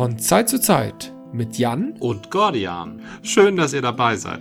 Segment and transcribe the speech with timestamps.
[0.00, 3.02] Von Zeit zu Zeit mit Jan und Gordian.
[3.20, 4.40] Schön, dass ihr dabei seid.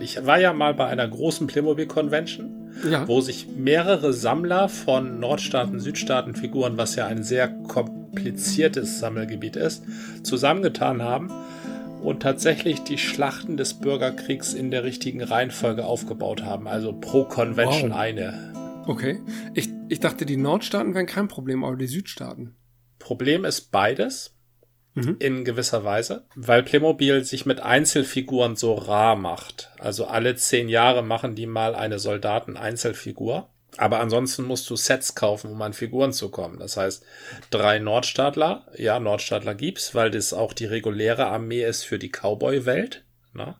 [0.00, 3.06] Ich war ja mal bei einer großen Playmobil-Convention, ja.
[3.06, 9.84] wo sich mehrere Sammler von Nordstaaten, Südstaaten Figuren, was ja ein sehr kompliziertes Sammelgebiet ist,
[10.24, 11.30] zusammengetan haben
[12.02, 16.66] und tatsächlich die Schlachten des Bürgerkriegs in der richtigen Reihenfolge aufgebaut haben.
[16.66, 17.98] Also pro Convention wow.
[17.98, 18.82] eine.
[18.88, 19.20] Okay.
[19.54, 22.57] Ich, ich dachte, die Nordstaaten wären kein Problem, aber die Südstaaten.
[23.08, 24.34] Problem ist beides.
[24.92, 25.16] Mhm.
[25.18, 29.70] In gewisser Weise, weil Playmobil sich mit Einzelfiguren so rar macht.
[29.78, 33.48] Also alle zehn Jahre machen die mal eine Soldaten-Einzelfigur.
[33.78, 36.58] Aber ansonsten musst du Sets kaufen, um an Figuren zu kommen.
[36.58, 37.02] Das heißt,
[37.50, 43.04] drei Nordstaatler, ja, Nordstaatler gibt's, weil das auch die reguläre Armee ist für die Cowboy-Welt.
[43.32, 43.56] Ne?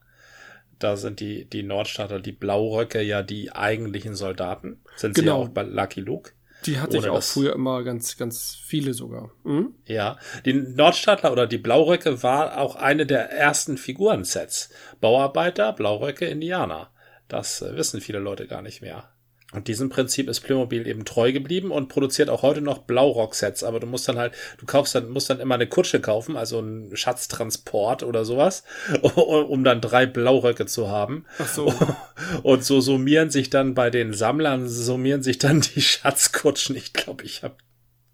[0.78, 4.83] Da sind die, die Nordstaatler, die Blauröcke ja die eigentlichen Soldaten.
[4.96, 5.24] Sind genau.
[5.24, 6.33] sie ja auch bei Lucky Luke.
[6.67, 9.31] Die hatte ich auch früher immer ganz, ganz viele sogar.
[9.45, 9.75] Mhm.
[9.87, 14.70] Ja, die Nordstaatler oder die Blauröcke war auch eine der ersten Figurensets.
[15.01, 16.91] Bauarbeiter, Blauröcke, Indianer.
[17.29, 19.11] Das äh, wissen viele Leute gar nicht mehr.
[19.52, 23.64] Und diesem Prinzip ist Playmobil eben treu geblieben und produziert auch heute noch Blaurock-Sets.
[23.64, 26.58] Aber du musst dann halt, du kaufst dann, musst dann immer eine Kutsche kaufen, also
[26.58, 28.64] einen Schatztransport oder sowas,
[29.14, 31.24] um dann drei Blauröcke zu haben.
[31.38, 31.72] Ach so.
[32.42, 36.77] Und so summieren sich dann bei den Sammlern, summieren sich dann die Schatzkutschen.
[36.77, 37.56] Ich glaube, ich habe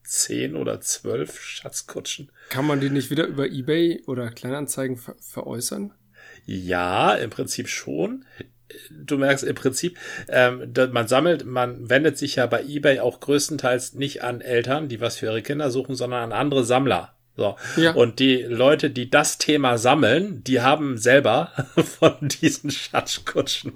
[0.04, 2.30] zehn oder zwölf Schatzkutschen.
[2.48, 5.92] Kann man die nicht wieder über Ebay oder Kleinanzeigen ver veräußern?
[6.46, 8.24] Ja, im Prinzip schon
[8.90, 13.94] du merkst im Prinzip, ähm, man sammelt, man wendet sich ja bei eBay auch größtenteils
[13.94, 17.14] nicht an Eltern, die was für ihre Kinder suchen, sondern an andere Sammler.
[17.36, 17.56] So.
[17.76, 17.92] Ja.
[17.94, 21.50] Und die Leute, die das Thema sammeln, die haben selber
[21.98, 23.72] von diesen Schatzkutschen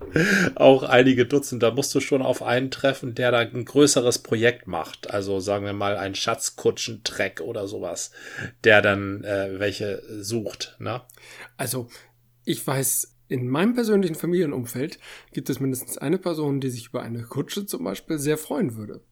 [0.54, 1.62] auch einige Dutzend.
[1.62, 5.10] Da musst du schon auf einen treffen, der da ein größeres Projekt macht.
[5.10, 8.12] Also sagen wir mal ein Schatzkutschen-Track oder sowas,
[8.62, 10.76] der dann äh, welche sucht.
[10.78, 11.00] Ne?
[11.56, 11.88] Also
[12.44, 14.98] ich weiß in meinem persönlichen Familienumfeld
[15.32, 19.02] gibt es mindestens eine Person, die sich über eine Kutsche zum Beispiel sehr freuen würde.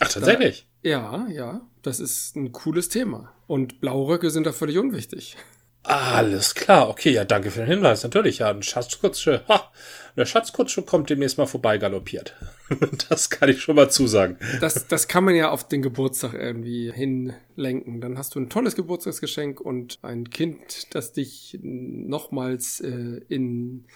[0.00, 0.66] Ach, tatsächlich?
[0.82, 1.68] Da, ja, ja.
[1.82, 3.32] Das ist ein cooles Thema.
[3.46, 5.36] Und Blauröcke sind da völlig unwichtig.
[5.84, 8.04] Alles klar, okay, ja, danke für den Hinweis.
[8.04, 9.72] Natürlich, ja, eine Schatzkutsche, ha,
[10.14, 12.36] eine Schatzkutsche kommt demnächst mal vorbei galoppiert.
[13.08, 14.38] das kann ich schon mal zusagen.
[14.60, 18.00] Das, das kann man ja auf den Geburtstag irgendwie hinlenken.
[18.00, 23.86] Dann hast du ein tolles Geburtstagsgeschenk und ein Kind, das dich nochmals äh, in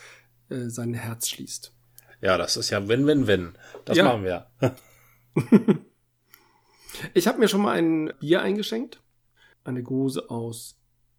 [0.49, 1.73] äh, sein Herz schließt.
[2.21, 3.53] Ja, das ist ja Win-Win-Win.
[3.85, 4.05] Das ja.
[4.05, 4.47] machen wir.
[7.15, 9.03] ich habe mir schon mal ein Bier eingeschenkt.
[9.63, 10.77] Eine Gose aus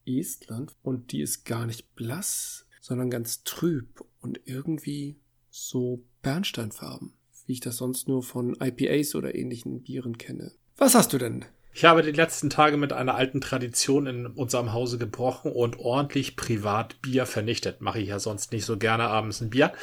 [0.07, 5.19] Estland und die ist gar nicht blass, sondern ganz trüb und irgendwie
[5.49, 7.13] so Bernsteinfarben,
[7.45, 10.53] wie ich das sonst nur von IPAs oder ähnlichen Bieren kenne.
[10.77, 11.45] Was hast du denn?
[11.77, 16.35] Ich habe die letzten Tage mit einer alten Tradition in unserem Hause gebrochen und ordentlich
[16.35, 17.81] privat Bier vernichtet.
[17.81, 19.73] Mache ich ja sonst nicht so gerne abends ein Bier.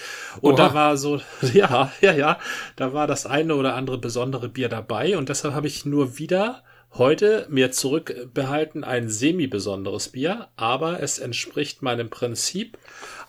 [0.40, 0.68] Und Oha.
[0.68, 1.20] da war so,
[1.52, 2.38] ja, ja, ja,
[2.74, 6.64] da war das eine oder andere besondere Bier dabei und deshalb habe ich nur wieder
[6.94, 12.78] heute mir zurückbehalten ein semi-besonderes Bier, aber es entspricht meinem Prinzip,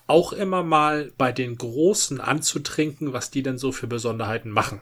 [0.08, 4.81] auch immer mal bei den Großen anzutrinken, was die denn so für Besonderheiten machen.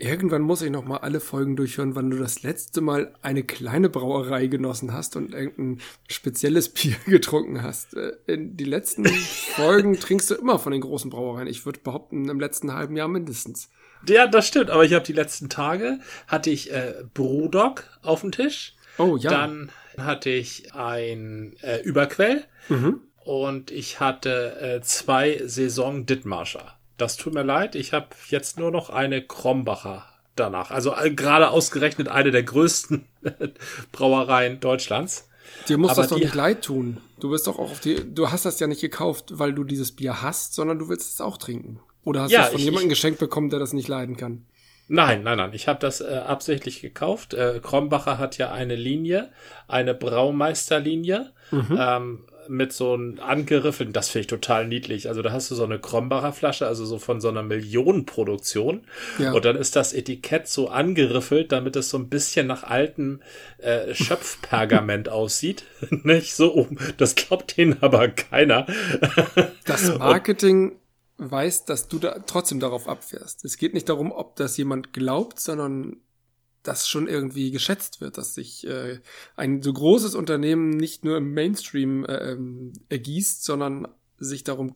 [0.00, 3.88] Irgendwann muss ich noch mal alle Folgen durchhören, wann du das letzte Mal eine kleine
[3.88, 7.94] Brauerei genossen hast und irgendein spezielles Bier getrunken hast.
[7.94, 9.06] Äh, in die letzten
[9.56, 11.48] Folgen trinkst du immer von den großen Brauereien.
[11.48, 13.70] Ich würde behaupten, im letzten halben Jahr mindestens.
[14.06, 14.70] Ja, das stimmt.
[14.70, 18.74] Aber ich habe die letzten Tage hatte ich äh, Brewdog auf dem Tisch.
[18.98, 19.30] Oh ja.
[19.30, 23.00] Dann hatte ich ein äh, Überquell mhm.
[23.24, 26.74] und ich hatte äh, zwei Saison Dittmarscher.
[26.96, 27.74] Das tut mir leid.
[27.74, 30.04] Ich habe jetzt nur noch eine Krombacher
[30.36, 30.70] danach.
[30.70, 33.04] Also äh, gerade ausgerechnet eine der größten
[33.92, 35.28] Brauereien Deutschlands.
[35.68, 36.98] Dir muss das doch nicht leid tun.
[37.20, 39.92] Du bist doch auch auf die, du hast das ja nicht gekauft, weil du dieses
[39.92, 41.80] Bier hast, sondern du willst es auch trinken.
[42.04, 44.46] Oder hast ja, du es von jemandem geschenkt bekommen, der das nicht leiden kann?
[44.88, 45.50] Nein, nein, nein.
[45.52, 47.34] Ich habe das äh, absichtlich gekauft.
[47.34, 49.30] Äh, Krombacher hat ja eine Linie,
[49.66, 51.32] eine Braumeisterlinie.
[51.50, 51.78] Mhm.
[51.78, 55.08] Ähm, mit so einem angeriffelten, das finde ich total niedlich.
[55.08, 58.84] Also da hast du so eine Krombacher Flasche, also so von so einer Millionenproduktion.
[59.18, 59.32] Ja.
[59.32, 63.20] Und dann ist das Etikett so angeriffelt, damit es so ein bisschen nach altem
[63.58, 65.64] äh, Schöpfpergament aussieht.
[65.90, 66.78] Nicht so um.
[66.96, 68.66] Das glaubt denen aber keiner.
[69.64, 70.76] das Marketing
[71.18, 73.44] weiß, dass du da trotzdem darauf abfährst.
[73.44, 75.98] Es geht nicht darum, ob das jemand glaubt, sondern
[76.62, 79.00] dass schon irgendwie geschätzt wird, dass sich äh,
[79.36, 83.88] ein so großes Unternehmen nicht nur im Mainstream äh, ähm, ergießt, sondern
[84.18, 84.74] sich darum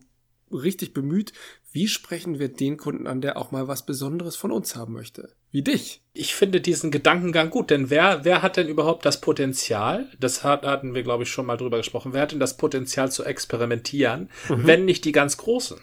[0.51, 1.33] richtig bemüht,
[1.71, 5.33] wie sprechen wir den Kunden an, der auch mal was Besonderes von uns haben möchte?
[5.49, 6.03] Wie dich.
[6.13, 10.63] Ich finde diesen Gedankengang gut, denn wer, wer hat denn überhaupt das Potenzial, das hat,
[10.63, 14.29] hatten wir, glaube ich, schon mal drüber gesprochen, wer hat denn das Potenzial zu experimentieren,
[14.49, 14.67] mhm.
[14.67, 15.79] wenn nicht die ganz Großen?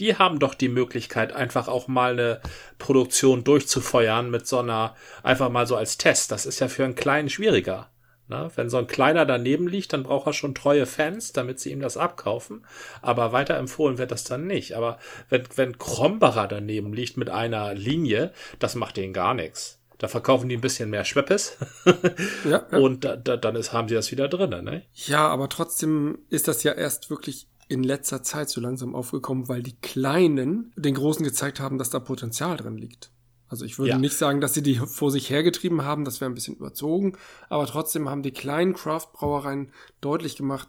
[0.00, 2.40] Die haben doch die Möglichkeit, einfach auch mal eine
[2.78, 6.32] Produktion durchzufeuern mit so einer, einfach mal so als Test.
[6.32, 7.90] Das ist ja für einen Kleinen schwieriger.
[8.28, 8.50] Ne?
[8.54, 11.80] Wenn so ein kleiner daneben liegt, dann braucht er schon treue Fans, damit sie ihm
[11.80, 12.64] das abkaufen.
[13.02, 14.74] Aber weiterempfohlen wird das dann nicht.
[14.74, 14.98] Aber
[15.28, 19.80] wenn, wenn Krombacher daneben liegt mit einer Linie, das macht denen gar nichts.
[19.98, 21.58] Da verkaufen die ein bisschen mehr Schweppes.
[22.44, 22.78] ja, ja.
[22.78, 24.64] Und da, da, dann ist, haben sie das wieder drin.
[24.64, 24.82] Ne?
[24.94, 29.62] Ja, aber trotzdem ist das ja erst wirklich in letzter Zeit so langsam aufgekommen, weil
[29.62, 33.10] die Kleinen den Großen gezeigt haben, dass da Potenzial drin liegt.
[33.48, 33.98] Also ich würde ja.
[33.98, 37.16] nicht sagen, dass sie die vor sich hergetrieben haben, das wäre ein bisschen überzogen,
[37.48, 40.68] aber trotzdem haben die kleinen Craft-Brauereien deutlich gemacht,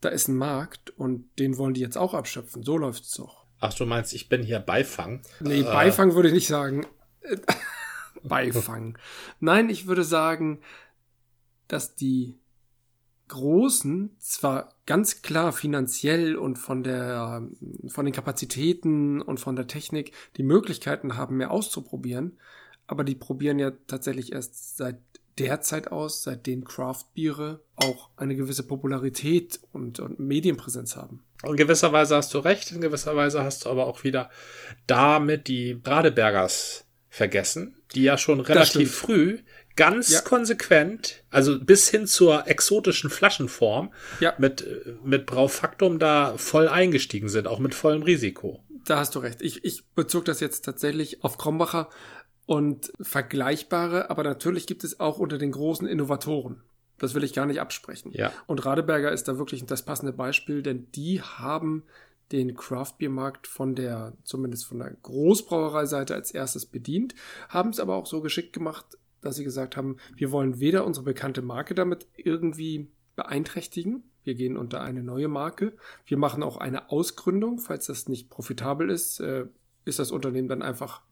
[0.00, 2.62] da ist ein Markt und den wollen die jetzt auch abschöpfen.
[2.62, 3.46] So läuft's doch.
[3.60, 5.22] Ach, du meinst, ich bin hier Beifang?
[5.40, 5.62] Nee, äh.
[5.62, 6.86] Beifang würde ich nicht sagen.
[8.22, 8.98] Beifang.
[9.40, 10.60] Nein, ich würde sagen,
[11.68, 12.38] dass die
[13.28, 17.48] Großen zwar ganz klar finanziell und von der,
[17.88, 22.38] von den Kapazitäten und von der Technik die Möglichkeiten haben, mehr auszuprobieren,
[22.86, 24.98] aber die probieren ja tatsächlich erst seit
[25.38, 31.24] der Zeit aus, seitdem Craft-Biere auch eine gewisse Popularität und, und Medienpräsenz haben.
[31.44, 34.30] In gewisser Weise hast du recht, in gewisser Weise hast du aber auch wieder
[34.86, 39.38] damit die Radebergers vergessen, die ja schon relativ früh
[39.76, 40.20] ganz ja.
[40.20, 44.34] konsequent, also bis hin zur exotischen Flaschenform, ja.
[44.38, 44.66] mit,
[45.02, 48.62] mit Braufaktum da voll eingestiegen sind, auch mit vollem Risiko.
[48.84, 49.42] Da hast du recht.
[49.42, 51.88] Ich, ich bezog das jetzt tatsächlich auf Krombacher
[52.46, 56.62] und vergleichbare, aber natürlich gibt es auch unter den großen Innovatoren.
[56.98, 58.12] Das will ich gar nicht absprechen.
[58.12, 58.32] Ja.
[58.46, 61.84] Und Radeberger ist da wirklich das passende Beispiel, denn die haben
[62.32, 67.14] den Craft-Bier-Markt von der, zumindest von der Großbrauereiseite als erstes bedient,
[67.48, 68.86] haben es aber auch so geschickt gemacht,
[69.24, 74.04] dass sie gesagt haben, wir wollen weder unsere bekannte Marke damit irgendwie beeinträchtigen.
[74.22, 75.74] Wir gehen unter eine neue Marke.
[76.06, 77.58] Wir machen auch eine Ausgründung.
[77.58, 79.46] Falls das nicht profitabel ist, äh,
[79.84, 81.02] ist das Unternehmen dann einfach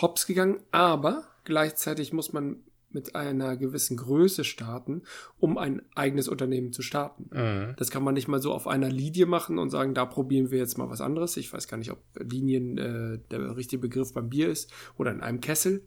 [0.00, 0.60] hops gegangen.
[0.70, 5.02] Aber gleichzeitig muss man mit einer gewissen Größe starten,
[5.38, 7.28] um ein eigenes Unternehmen zu starten.
[7.32, 7.74] Mhm.
[7.76, 10.58] Das kann man nicht mal so auf einer Linie machen und sagen, da probieren wir
[10.58, 11.36] jetzt mal was anderes.
[11.36, 15.20] Ich weiß gar nicht, ob Linien äh, der richtige Begriff beim Bier ist oder in
[15.20, 15.86] einem Kessel,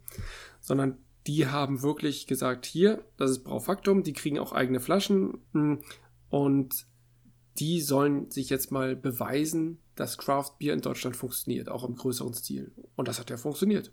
[0.60, 5.82] sondern die haben wirklich gesagt, hier, das ist Braufaktum, die kriegen auch eigene Flaschen hm,
[6.30, 6.88] und
[7.60, 12.34] die sollen sich jetzt mal beweisen, dass Craft Beer in Deutschland funktioniert, auch im größeren
[12.34, 12.72] Stil.
[12.96, 13.92] Und das hat ja funktioniert.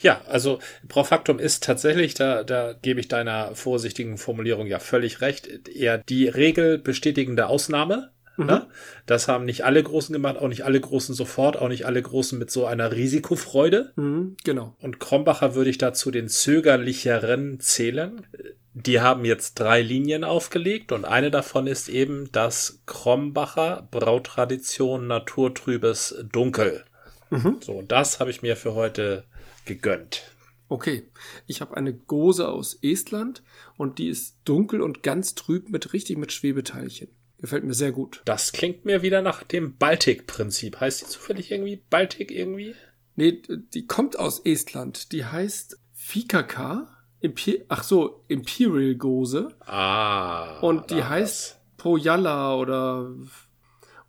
[0.00, 5.68] Ja, also Braufaktum ist tatsächlich, da, da gebe ich deiner vorsichtigen Formulierung ja völlig recht,
[5.68, 8.10] eher die regelbestätigende Ausnahme.
[8.36, 8.46] Mhm.
[8.46, 8.66] Ne?
[9.06, 12.38] Das haben nicht alle Großen gemacht, auch nicht alle Großen sofort, auch nicht alle Großen
[12.38, 13.92] mit so einer Risikofreude.
[13.96, 14.76] Mhm, genau.
[14.80, 18.26] Und Krombacher würde ich dazu den zögerlicheren zählen.
[18.72, 26.24] Die haben jetzt drei Linien aufgelegt und eine davon ist eben das Krombacher Brautradition Naturtrübes
[26.32, 26.84] Dunkel.
[27.30, 27.58] Mhm.
[27.60, 29.24] So, das habe ich mir für heute
[29.64, 30.22] gegönnt.
[30.68, 31.04] Okay,
[31.46, 33.42] ich habe eine Gose aus Estland
[33.76, 37.08] und die ist dunkel und ganz trüb mit richtig mit Schwebeteilchen.
[37.44, 38.22] Gefällt mir sehr gut.
[38.24, 40.80] Das klingt mir wieder nach dem Baltic-Prinzip.
[40.80, 42.74] Heißt die zufällig irgendwie Baltic irgendwie?
[43.16, 45.12] Nee, die kommt aus Estland.
[45.12, 46.88] Die heißt Fikaka.
[47.20, 49.50] Impi Ach so, Imperial Gose.
[49.60, 50.58] Ah.
[50.60, 53.12] Und die heißt Pojala oder.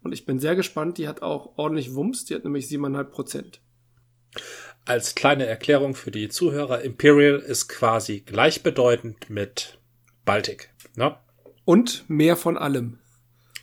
[0.01, 0.97] Und ich bin sehr gespannt.
[0.97, 2.23] Die hat auch ordentlich Wumms.
[2.23, 3.59] Die hat nämlich 7,5 Prozent.
[4.85, 9.77] Als kleine Erklärung für die Zuhörer, Imperial ist quasi gleichbedeutend mit
[10.23, 10.69] Baltic.
[10.95, 11.17] Ne?
[11.65, 12.99] Und mehr von allem.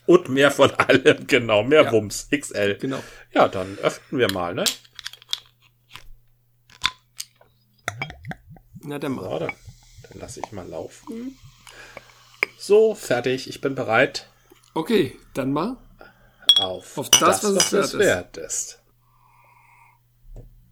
[0.06, 1.62] Und mehr von allem, genau.
[1.62, 1.92] Mehr ja.
[1.92, 2.76] Wumms, XL.
[2.78, 3.02] Genau.
[3.32, 4.64] Ja, dann öffnen wir mal, ne?
[8.80, 9.25] Na, dann mal.
[9.25, 9.52] So, dann,
[10.09, 11.38] dann lasse ich mal laufen.
[12.59, 13.49] So, fertig.
[13.49, 14.28] Ich bin bereit.
[14.75, 15.76] Okay, dann mal.
[16.59, 18.44] Auf, auf das, das, was, was es wert ist.
[18.44, 18.82] ist.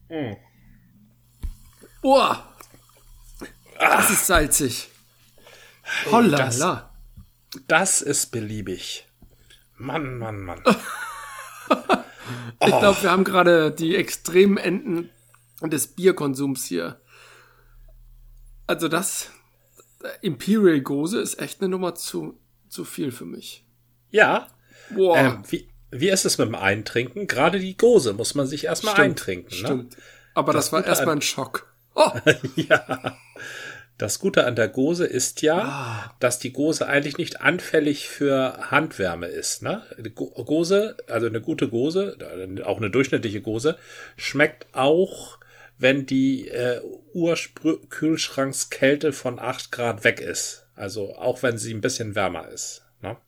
[0.08, 0.36] Hm.
[2.02, 2.54] Boah!
[3.78, 4.88] Das ist salzig.
[6.10, 6.36] Holla.
[6.36, 6.60] Das,
[7.66, 9.06] das ist beliebig.
[9.80, 10.62] Mann, Mann, Mann.
[12.60, 15.10] ich glaube, wir haben gerade die extremen Enden
[15.62, 17.00] des Bierkonsums hier.
[18.66, 19.30] Also das
[20.20, 23.64] Imperial Gose ist echt eine Nummer zu, zu viel für mich.
[24.10, 24.48] Ja.
[24.90, 25.16] Boah.
[25.16, 27.26] Ähm, wie, wie ist es mit dem Eintrinken?
[27.26, 29.50] Gerade die Gose muss man sich erstmal eintrinken.
[29.50, 29.66] Ne?
[29.66, 29.96] Stimmt.
[30.34, 31.66] Aber das, das war erstmal ein Schock.
[31.92, 32.12] Oh.
[32.54, 33.18] ja.
[34.00, 36.14] Das Gute an der Gose ist ja, Ah.
[36.20, 39.62] dass die Gose eigentlich nicht anfällig für Handwärme ist.
[39.62, 39.82] Ne?
[40.14, 43.76] Gose, also eine gute Gose, äh, auch eine durchschnittliche Gose,
[44.16, 45.38] schmeckt auch,
[45.76, 46.80] wenn die äh,
[47.12, 50.64] Urkühlschrankskälte von 8 Grad weg ist.
[50.74, 52.86] Also auch wenn sie ein bisschen wärmer ist.
[53.02, 53.18] Ne?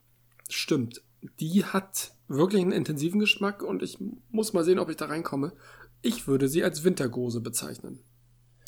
[0.49, 1.03] Stimmt.
[1.39, 3.99] Die hat wirklich einen intensiven Geschmack und ich
[4.31, 5.53] muss mal sehen, ob ich da reinkomme.
[6.01, 7.99] Ich würde sie als Wintergose bezeichnen.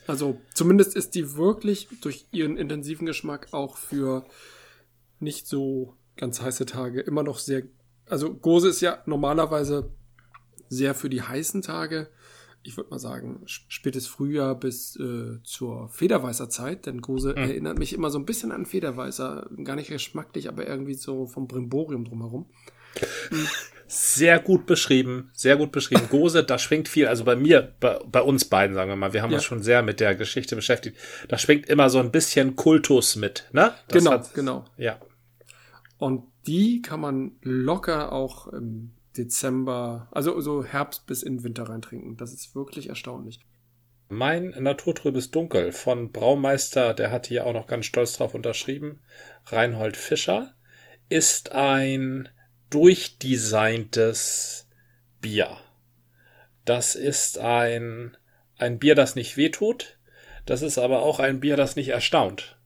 [0.07, 4.25] Also zumindest ist die wirklich durch ihren intensiven Geschmack auch für
[5.19, 7.63] nicht so ganz heiße Tage immer noch sehr.
[8.07, 9.91] Also Gose ist ja normalerweise
[10.69, 12.09] sehr für die heißen Tage.
[12.63, 17.77] Ich würde mal sagen, sp- spätes Frühjahr bis äh, zur Federweißer Zeit, denn Gose erinnert
[17.77, 19.49] mich immer so ein bisschen an Federweißer.
[19.63, 22.49] Gar nicht geschmacklich, aber irgendwie so vom Brimborium drumherum.
[23.87, 26.07] Sehr gut beschrieben, sehr gut beschrieben.
[26.09, 29.21] Gose, da schwingt viel, also bei mir, bei, bei uns beiden, sagen wir mal, wir
[29.21, 29.37] haben Ja.
[29.37, 30.97] uns schon sehr mit der Geschichte beschäftigt.
[31.27, 33.73] Da schwingt immer so ein bisschen Kultus mit, ne?
[33.87, 34.65] Das genau, hat- genau.
[34.77, 34.99] Ja.
[35.97, 41.69] Und die kann man locker auch im Dezember, also so Herbst bis in den Winter
[41.69, 42.17] reintrinken.
[42.17, 43.39] Das ist wirklich erstaunlich.
[44.09, 48.99] Mein naturtrübes Dunkel von Braumeister, der hat hier auch noch ganz stolz drauf unterschrieben,
[49.45, 50.53] Reinhold Fischer,
[51.09, 52.29] ist ein
[52.69, 54.67] durchdesigntes
[55.21, 55.57] Bier.
[56.65, 58.17] Das ist ein,
[58.57, 59.97] ein Bier, das nicht wehtut.
[60.45, 62.57] Das ist aber auch ein Bier, das nicht erstaunt.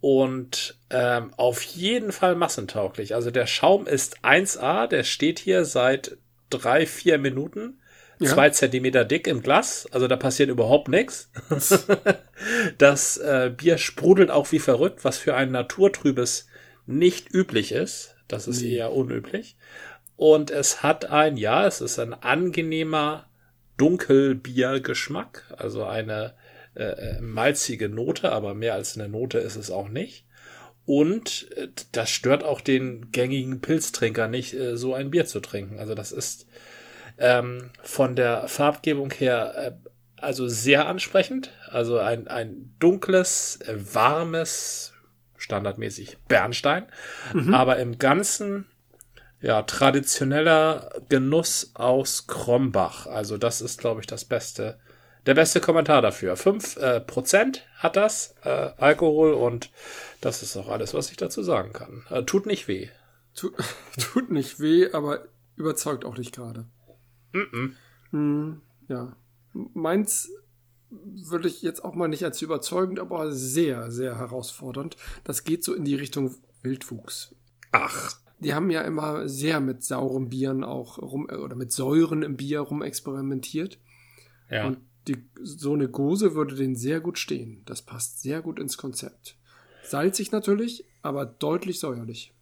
[0.00, 3.14] Und ähm, auf jeden Fall massentauglich.
[3.14, 6.18] Also der Schaum ist 1A, der steht hier seit
[6.50, 7.80] drei, vier Minuten.
[8.20, 8.30] Ja.
[8.30, 11.30] Zwei Zentimeter dick im Glas, also da passiert überhaupt nichts.
[12.78, 16.48] Das äh, Bier sprudelt auch wie verrückt, was für ein naturtrübes
[16.84, 18.13] nicht üblich ist.
[18.28, 18.76] Das ist Nee.
[18.76, 19.56] eher unüblich.
[20.16, 23.26] Und es hat ein, ja, es ist ein angenehmer
[23.76, 26.34] Dunkelbiergeschmack, also eine
[26.76, 30.24] äh, äh, malzige Note, aber mehr als eine Note ist es auch nicht.
[30.86, 35.78] Und äh, das stört auch den gängigen Pilztrinker nicht, äh, so ein Bier zu trinken.
[35.78, 36.46] Also das ist
[37.18, 39.78] ähm, von der Farbgebung her
[40.16, 41.50] also sehr ansprechend.
[41.68, 44.93] Also ein, ein dunkles, warmes,
[45.44, 46.86] standardmäßig Bernstein,
[47.52, 48.66] aber im Ganzen
[49.40, 53.06] ja traditioneller Genuss aus Krombach.
[53.06, 54.78] Also das ist, glaube ich, das beste,
[55.26, 56.36] der beste Kommentar dafür.
[56.36, 59.70] Fünf äh, Prozent hat das äh, Alkohol und
[60.22, 62.04] das ist auch alles, was ich dazu sagen kann.
[62.08, 62.88] Äh, tut nicht weh.
[63.34, 63.50] Tu,
[64.00, 66.64] tut nicht weh, aber überzeugt auch nicht gerade.
[68.12, 69.14] Hm, ja.
[69.52, 70.30] Meins
[71.02, 74.96] würde ich jetzt auch mal nicht als überzeugend, aber sehr, sehr herausfordernd.
[75.24, 77.34] Das geht so in die Richtung Wildwuchs.
[77.72, 82.22] Ach, Die haben ja immer sehr mit sauren Bieren auch rum, äh, oder mit Säuren
[82.22, 83.78] im Bier rum experimentiert.
[84.50, 84.66] ja.
[84.66, 87.60] Und die, so eine Gose würde denen sehr gut stehen.
[87.66, 89.36] Das passt sehr gut ins Konzept.
[89.82, 92.32] Salzig natürlich, aber deutlich säuerlich.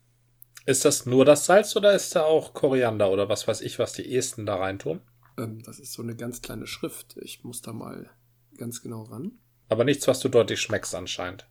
[0.64, 3.94] Ist das nur das Salz oder ist da auch Koriander oder was weiß ich, was
[3.94, 5.00] die Esten da reintun?
[5.38, 7.16] Ähm, das ist so eine ganz kleine Schrift.
[7.20, 8.10] Ich muss da mal
[8.58, 9.32] ganz genau ran.
[9.68, 11.46] Aber nichts, was du deutlich schmeckst anscheinend.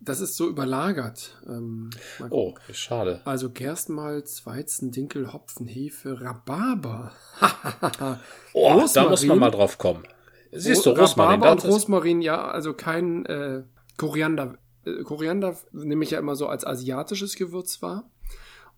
[0.00, 1.40] Das ist so überlagert.
[1.46, 1.88] Ähm,
[2.30, 3.22] Oh, schade.
[3.24, 7.12] Also Gerstenmalz, Weizen, Dinkel, Hopfen, Hefe, Rhabarber.
[8.52, 9.40] Oh, da muss man Rosmarin.
[9.40, 10.04] mal drauf kommen.
[10.52, 13.64] Siehst du, Ro- Rosmarin, Rhabarber und Rosmarin, ja, also kein äh,
[13.96, 14.58] Koriander.
[14.84, 18.08] Äh, Koriander nehme ich ja immer so als asiatisches Gewürz wahr.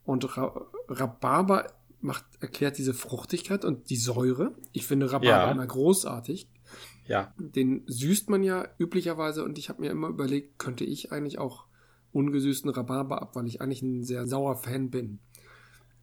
[0.04, 0.54] Und Ra
[0.88, 1.66] Rhabarber
[2.00, 4.52] macht, erklärt diese Fruchtigkeit und die Säure.
[4.72, 5.50] Ich finde Rhabarber Ja.
[5.50, 6.48] immer großartig.
[7.06, 11.38] Ja, Den süßt man ja üblicherweise und ich habe mir immer überlegt, könnte ich eigentlich
[11.38, 11.66] auch
[12.12, 15.18] ungesüßten Rhabarber ab, weil ich eigentlich ein sehr sauer Fan bin.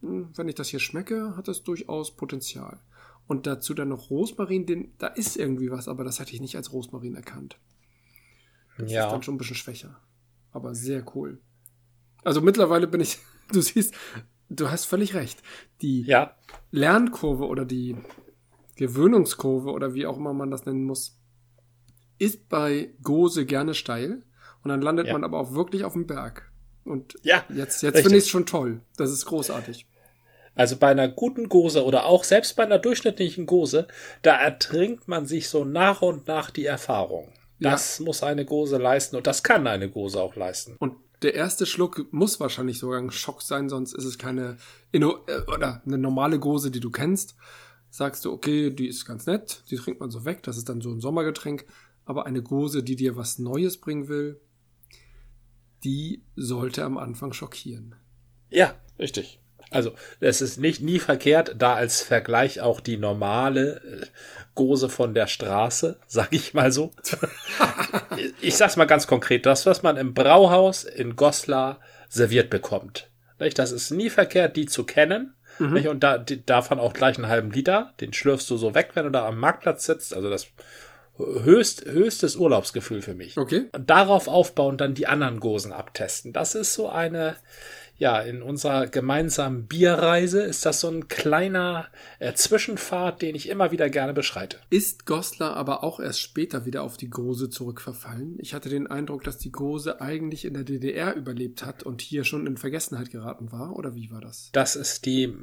[0.02, 2.80] Hm, Wenn ich das hier schmecke, hat das durchaus Potenzial.
[3.28, 6.56] Und dazu dann noch Rosmarin, den, da ist irgendwie was, aber das hätte ich nicht
[6.56, 7.58] als Rosmarin erkannt.
[8.78, 9.10] Das ist ja.
[9.10, 10.00] dann schon ein bisschen schwächer.
[10.52, 11.40] Aber sehr cool.
[12.24, 13.18] Also mittlerweile bin ich,
[13.52, 13.94] du siehst,
[14.50, 15.42] du hast völlig recht.
[15.82, 16.36] Die Ja,
[16.72, 17.96] Lernkurve oder die
[18.76, 21.18] Gewöhnungskurve oder wie auch immer man das nennen muss,
[22.18, 24.24] ist bei Gose gerne steil.
[24.64, 25.14] Und dann landet Ja.
[25.14, 26.52] man aber auch wirklich auf dem Berg.
[26.86, 28.82] Und Ja, jetzt, jetzt finde ich es schon toll.
[28.98, 29.86] Das ist großartig.
[30.56, 33.88] Also bei einer guten Gose oder auch selbst bei einer durchschnittlichen Gose,
[34.22, 37.30] da ertrinkt man sich so nach und nach die Erfahrung.
[37.60, 40.76] Das muss eine Gose leisten und das kann eine Gose auch leisten.
[40.80, 44.58] Und der erste Schluck muss wahrscheinlich sogar ein Schock sein, sonst ist es keine
[44.92, 47.36] Inno äh, oder eine normale Gose, die du kennst.
[47.96, 50.82] Sagst du, okay, die ist ganz nett, die trinkt man so weg, das ist dann
[50.82, 51.68] so ein Sommergetränk.
[52.06, 54.42] Aber eine Gose, die dir was Neues bringen will,
[55.84, 57.94] die sollte am Anfang schockieren.
[58.50, 59.40] Ja, richtig.
[59.70, 64.06] Also, es ist nicht nie verkehrt, da als Vergleich auch die normale äh,
[64.56, 66.94] Gose von der Straße, sag ich mal so.
[68.42, 73.12] ich sag's mal ganz konkret, das, was man im Brauhaus in Goslar serviert bekommt.
[73.38, 75.36] Das ist nie verkehrt, die zu kennen.
[75.60, 75.88] Mhm.
[75.88, 77.94] Und da, die, davon auch gleich einen halben Liter.
[78.02, 80.14] Den schlürfst du so weg, wenn du da am Marktplatz sitzt.
[80.16, 80.48] Also das
[81.18, 83.38] höchst, höchstes Urlaubsgefühl für mich.
[83.38, 83.70] Okay.
[83.72, 86.34] Und darauf aufbauen dann die anderen Gosen abtesten.
[86.34, 87.36] Das ist so eine,
[88.04, 91.88] ja, in unserer gemeinsamen Bierreise ist das so ein kleiner
[92.20, 94.58] äh, Zwischenfahrt, den ich immer wieder gerne beschreite.
[94.70, 98.36] Ist Goslar aber auch erst später wieder auf die Gose zurückverfallen?
[98.40, 102.26] Ich hatte den Eindruck, dass die Gose eigentlich in der DDR überlebt hat und hier
[102.26, 104.50] schon in Vergessenheit geraten war, oder wie war das?
[104.52, 105.34] Das ist die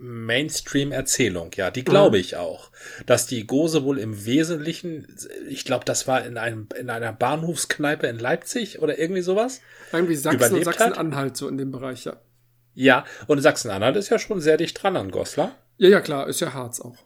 [0.00, 2.22] Mainstream-Erzählung, ja, die glaube mhm.
[2.22, 2.70] ich auch.
[3.04, 5.14] Dass die Gose wohl im Wesentlichen,
[5.46, 9.60] ich glaube, das war in einem, in einer Bahnhofskneipe in Leipzig oder irgendwie sowas.
[9.92, 11.97] Irgendwie Sachsen und Sachsen-Anhalt, so in dem Bereich.
[12.04, 12.20] Bereich, ja.
[12.74, 15.52] Ja, und Sachsen-Anhalt ist ja schon sehr dicht dran an Goslar.
[15.78, 16.96] Ja, ja, klar, ist ja Harz auch.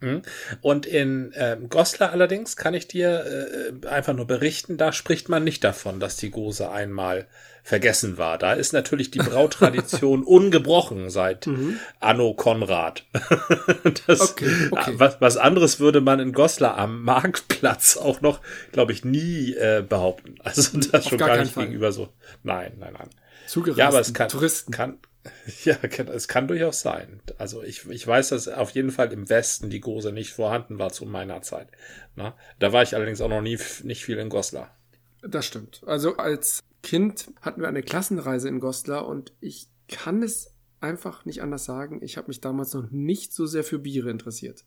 [0.00, 0.22] Mhm.
[0.60, 5.44] Und in äh, Goslar allerdings kann ich dir äh, einfach nur berichten, da spricht man
[5.44, 7.28] nicht davon, dass die Gose einmal
[7.62, 8.36] vergessen war.
[8.36, 11.78] Da ist natürlich die Brautradition ungebrochen seit mhm.
[11.98, 13.04] Anno Konrad.
[14.06, 14.92] das, okay, okay.
[14.96, 18.40] Was, was anderes würde man in Goslar am Marktplatz auch noch,
[18.72, 20.34] glaube ich, nie äh, behaupten.
[20.44, 21.64] Also das Auf schon gar, gar nicht Fall.
[21.64, 22.08] gegenüber so.
[22.42, 23.08] Nein, nein, nein.
[23.46, 24.72] Zugereisten, ja, aber es kann, Touristen.
[24.72, 24.98] Kann,
[25.64, 27.20] ja, es kann durchaus sein.
[27.38, 30.92] Also ich, ich weiß, dass auf jeden Fall im Westen die Gose nicht vorhanden war
[30.92, 31.68] zu meiner Zeit.
[32.14, 34.76] Na, da war ich allerdings auch noch nie nicht viel in Goslar.
[35.22, 35.82] Das stimmt.
[35.86, 41.42] Also als Kind hatten wir eine Klassenreise in Goslar und ich kann es einfach nicht
[41.42, 42.00] anders sagen.
[42.02, 44.64] Ich habe mich damals noch nicht so sehr für Biere interessiert.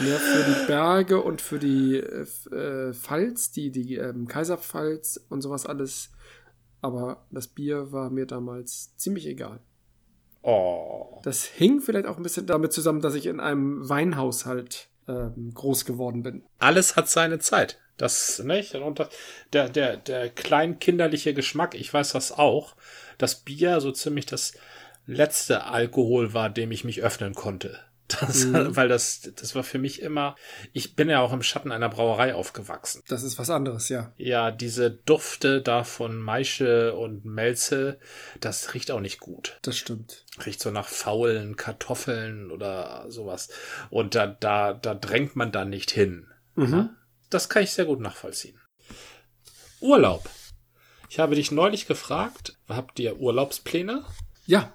[0.00, 5.66] Mehr für die Berge und für die äh, Pfalz, die, die ähm, Kaiserpfalz und sowas
[5.66, 6.10] alles
[6.84, 9.60] aber das Bier war mir damals ziemlich egal.
[10.42, 11.18] Oh.
[11.22, 15.86] Das hing vielleicht auch ein bisschen damit zusammen, dass ich in einem Weinhaushalt ähm, groß
[15.86, 16.44] geworden bin.
[16.58, 17.80] Alles hat seine Zeit.
[17.96, 18.74] Das, nicht?
[18.74, 19.08] Und das,
[19.54, 22.76] der, der, der kleinkinderliche Geschmack, ich weiß das auch,
[23.16, 24.52] dass Bier so ziemlich das
[25.06, 27.78] letzte Alkohol war, dem ich mich öffnen konnte.
[28.20, 28.76] Das, mhm.
[28.76, 30.36] Weil das, das war für mich immer,
[30.72, 33.02] ich bin ja auch im Schatten einer Brauerei aufgewachsen.
[33.08, 34.12] Das ist was anderes, ja.
[34.16, 37.98] Ja, diese Dufte da von Maische und Melze,
[38.40, 39.58] das riecht auch nicht gut.
[39.62, 40.24] Das stimmt.
[40.44, 43.48] Riecht so nach faulen Kartoffeln oder sowas.
[43.90, 46.28] Und da, da, da drängt man dann nicht hin.
[46.54, 46.90] Mhm.
[47.30, 48.60] Das kann ich sehr gut nachvollziehen.
[49.80, 50.28] Urlaub.
[51.10, 54.04] Ich habe dich neulich gefragt, habt ihr Urlaubspläne?
[54.46, 54.74] Ja.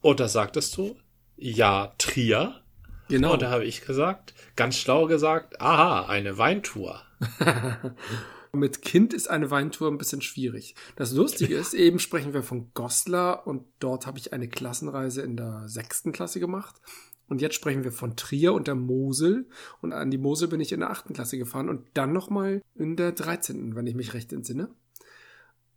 [0.00, 0.96] Und da sagtest du,
[1.38, 2.60] ja, Trier.
[3.08, 3.34] Genau.
[3.34, 7.02] Und da habe ich gesagt, ganz schlau gesagt, aha, eine Weintour.
[8.52, 10.74] Mit Kind ist eine Weintour ein bisschen schwierig.
[10.96, 15.36] Das Lustige ist, eben sprechen wir von Goslar und dort habe ich eine Klassenreise in
[15.36, 16.76] der sechsten Klasse gemacht.
[17.28, 19.48] Und jetzt sprechen wir von Trier und der Mosel.
[19.82, 22.96] Und an die Mosel bin ich in der achten Klasse gefahren und dann nochmal in
[22.96, 24.70] der dreizehnten, wenn ich mich recht entsinne.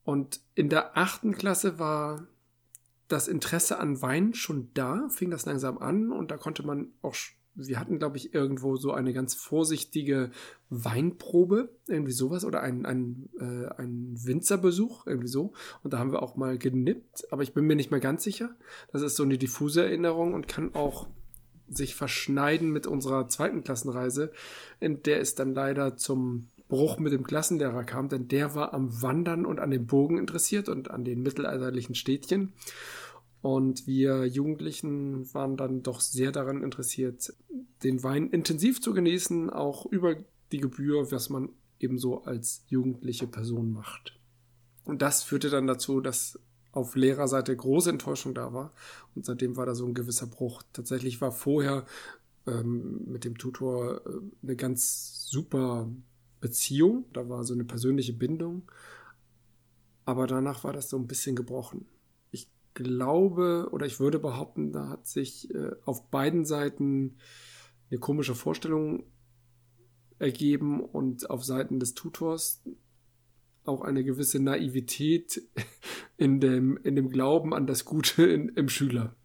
[0.03, 2.25] Und in der achten Klasse war
[3.11, 7.15] das Interesse an Wein schon da, fing das langsam an und da konnte man auch,
[7.53, 10.31] wir hatten, glaube ich, irgendwo so eine ganz vorsichtige
[10.69, 15.53] Weinprobe, irgendwie sowas, oder ein, ein, äh, Winzerbesuch, irgendwie so.
[15.83, 18.55] Und da haben wir auch mal genippt, aber ich bin mir nicht mehr ganz sicher.
[18.93, 21.07] Das ist so eine diffuse Erinnerung und kann auch
[21.67, 24.31] sich verschneiden mit unserer zweiten Klassenreise,
[24.79, 29.01] in der es dann leider zum Bruch mit dem Klassenlehrer kam, denn der war am
[29.01, 32.53] Wandern und an den Burgen interessiert und an den mittelalterlichen Städtchen.
[33.41, 37.33] Und wir Jugendlichen waren dann doch sehr daran interessiert,
[37.83, 40.15] den Wein intensiv zu genießen, auch über
[40.51, 41.49] die Gebühr, was man
[41.79, 44.19] ebenso als jugendliche Person macht.
[44.83, 46.39] Und das führte dann dazu, dass
[46.71, 48.71] auf Lehrerseite große Enttäuschung da war.
[49.15, 50.61] Und seitdem war da so ein gewisser Bruch.
[50.71, 51.85] Tatsächlich war vorher
[52.47, 54.09] ähm, mit dem Tutor äh,
[54.43, 55.89] eine ganz super
[56.39, 57.05] Beziehung.
[57.13, 58.71] Da war so eine persönliche Bindung.
[60.05, 61.85] Aber danach war das so ein bisschen gebrochen
[62.73, 67.17] glaube oder ich würde behaupten, da hat sich äh, auf beiden Seiten
[67.89, 69.03] eine komische Vorstellung
[70.19, 72.63] ergeben und auf Seiten des Tutors
[73.65, 75.41] auch eine gewisse Naivität
[76.17, 79.15] in dem, in dem Glauben an das Gute in, im Schüler.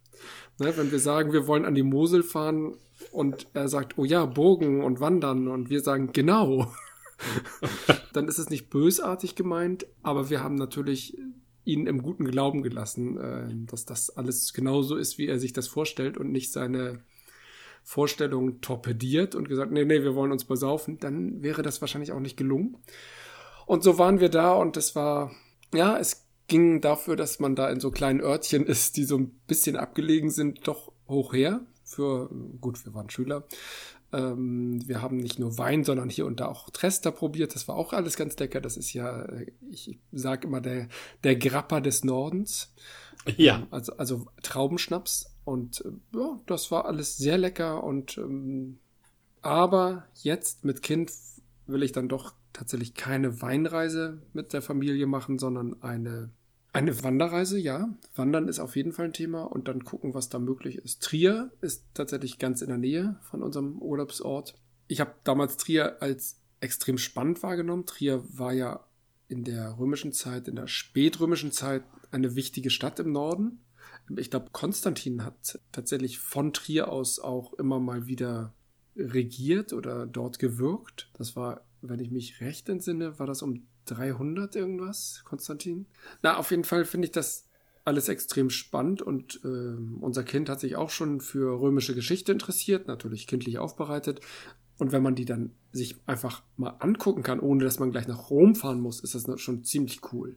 [0.59, 2.77] Ne, wenn wir sagen, wir wollen an die Mosel fahren
[3.13, 6.73] und er sagt, oh ja, Burgen und Wandern und wir sagen, genau,
[8.15, 11.19] dann ist es nicht bösartig gemeint, aber wir haben natürlich
[11.67, 15.69] ihn im guten Glauben gelassen, äh, dass das alles genauso ist, wie er sich das
[15.69, 17.01] vorstellt und nicht seine
[17.83, 22.21] Vorstellung torpediert und gesagt, nee, nee, wir wollen uns besaufen, dann wäre das wahrscheinlich auch
[22.21, 22.79] nicht gelungen.
[23.67, 25.33] Und so waren wir da und es war,
[25.75, 29.31] ja, es ging dafür, dass man da in so kleinen Örtchen ist, die so ein
[29.47, 31.61] bisschen abgelegen sind, doch hoch her.
[31.85, 32.29] Für,
[32.61, 33.47] gut, wir waren Schüler.
[34.13, 37.55] Ähm, wir haben nicht nur Wein, sondern hier und da auch Trester probiert.
[37.55, 38.61] Das war auch alles ganz lecker.
[38.61, 39.27] Das ist ja,
[39.71, 40.89] ich sage immer, der,
[41.25, 42.73] der Grappa des Nordens.
[43.37, 43.59] Ja.
[43.59, 45.35] Ähm, also, also Traubenschnaps.
[45.45, 47.83] Und äh, ja, das war alles sehr lecker.
[47.83, 48.79] Und ähm,
[49.43, 51.13] aber jetzt mit Kind
[51.67, 56.31] will ich dann doch tatsächlich keine Weinreise mit der Familie machen, sondern eine
[56.77, 57.89] eine Wanderreise, ja.
[58.15, 61.03] Wandern ist auf jeden Fall ein Thema und dann gucken, was da möglich ist.
[61.03, 64.55] Trier ist tatsächlich ganz in der Nähe von unserem Urlaubsort.
[64.87, 67.87] Ich habe damals Trier als extrem spannend wahrgenommen.
[67.87, 68.85] Trier war ja
[69.29, 73.61] in der römischen Zeit, in der spätrömischen Zeit eine wichtige Stadt im Norden.
[74.17, 78.53] Ich glaube, Konstantin hat tatsächlich von Trier aus auch immer mal wieder
[78.95, 81.11] regiert oder dort gewirkt.
[81.15, 85.87] Das war, wenn ich mich recht entsinne, war das um 300 irgendwas, Konstantin.
[86.23, 87.47] Na, auf jeden Fall finde ich das
[87.85, 92.89] alles extrem spannend und äh, unser Kind hat sich auch schon für römische Geschichte interessiert,
[92.89, 94.21] natürlich kindlich aufbereitet.
[94.79, 98.29] Und wenn man die dann sich einfach mal angucken kann, ohne dass man gleich nach
[98.29, 100.37] Rom fahren muss, ist das schon ziemlich cool.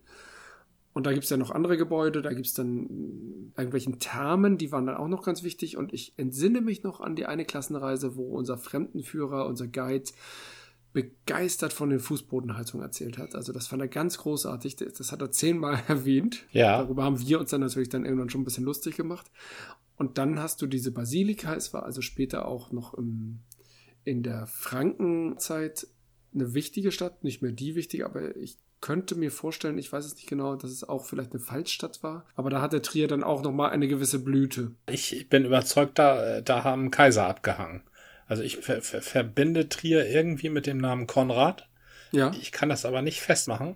[0.94, 4.72] Und da gibt es ja noch andere Gebäude, da gibt es dann irgendwelchen Thermen, die
[4.72, 5.78] waren dann auch noch ganz wichtig.
[5.78, 10.10] Und ich entsinne mich noch an die eine Klassenreise, wo unser Fremdenführer, unser Guide,
[10.92, 13.36] begeistert von den Fußbodenheizungen erzählt hat.
[13.36, 14.76] Also das fand er ganz großartig.
[14.78, 16.46] Das hat er zehnmal erwähnt.
[16.52, 16.82] Ja.
[16.82, 19.30] Darüber haben wir uns dann natürlich dann irgendwann schon ein bisschen lustig gemacht.
[19.98, 21.54] Und dann hast du diese Basilika.
[21.54, 23.40] Es war also später auch noch im,
[24.04, 25.88] in der Frankenzeit
[26.34, 27.24] eine wichtige Stadt.
[27.24, 30.72] Nicht mehr die wichtige, aber ich könnte mir vorstellen, ich weiß es nicht genau, dass
[30.72, 32.26] es auch vielleicht eine Falschstadt war.
[32.36, 34.72] Aber da hatte Trier dann auch nochmal eine gewisse Blüte.
[34.90, 37.84] Ich bin überzeugt, da, da haben Kaiser abgehangen.
[38.30, 41.68] Also ich ver ver verbinde Trier irgendwie mit dem Namen Konrad.
[42.12, 42.32] Ja.
[42.40, 43.76] Ich kann das aber nicht festmachen.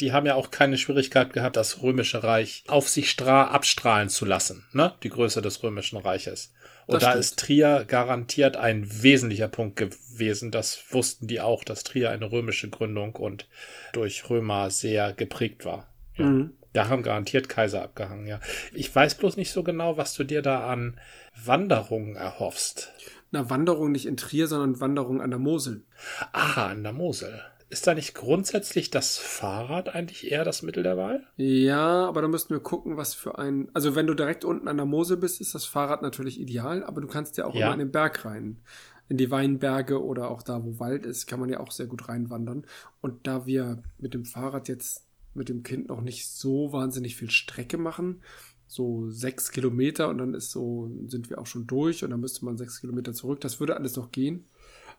[0.00, 4.26] Die haben ja auch keine Schwierigkeit gehabt, das Römische Reich auf sich stra abstrahlen zu
[4.26, 4.92] lassen, ne?
[5.02, 6.52] Die Größe des Römischen Reiches.
[6.86, 7.24] Und das da stimmt.
[7.24, 10.50] ist Trier garantiert ein wesentlicher Punkt gewesen.
[10.50, 13.48] Das wussten die auch, dass Trier eine römische Gründung und
[13.92, 15.88] durch Römer sehr geprägt war.
[16.16, 16.26] Ja.
[16.26, 16.56] Mhm.
[16.72, 18.38] Da haben garantiert Kaiser abgehangen, ja.
[18.74, 21.00] Ich weiß bloß nicht so genau, was du dir da an
[21.34, 22.92] Wanderungen erhoffst.
[23.30, 25.84] Na, Wanderung nicht in Trier, sondern Wanderung an der Mosel.
[26.32, 27.42] Ah, an der Mosel.
[27.68, 31.26] Ist da nicht grundsätzlich das Fahrrad eigentlich eher das Mittel der Wahl?
[31.36, 33.68] Ja, aber da müssten wir gucken, was für ein.
[33.74, 37.00] Also, wenn du direkt unten an der Mosel bist, ist das Fahrrad natürlich ideal, aber
[37.00, 37.66] du kannst ja auch ja.
[37.66, 38.62] immer in den Berg rein.
[39.08, 42.08] In die Weinberge oder auch da, wo Wald ist, kann man ja auch sehr gut
[42.08, 42.66] reinwandern.
[43.00, 47.30] Und da wir mit dem Fahrrad jetzt mit dem Kind noch nicht so wahnsinnig viel
[47.30, 48.22] Strecke machen,
[48.66, 52.44] so sechs Kilometer und dann ist so, sind wir auch schon durch und dann müsste
[52.44, 53.40] man sechs Kilometer zurück.
[53.40, 54.44] Das würde alles noch gehen.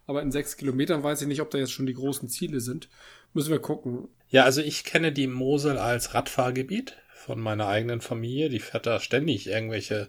[0.06, 2.90] Aber in sechs Kilometern weiß ich nicht, ob da jetzt schon die großen Ziele sind.
[3.34, 4.08] Müssen wir gucken.
[4.30, 8.48] Ja, also ich kenne die Mosel als Radfahrgebiet von meiner eigenen Familie.
[8.50, 10.08] Die fährt da ständig irgendwelche,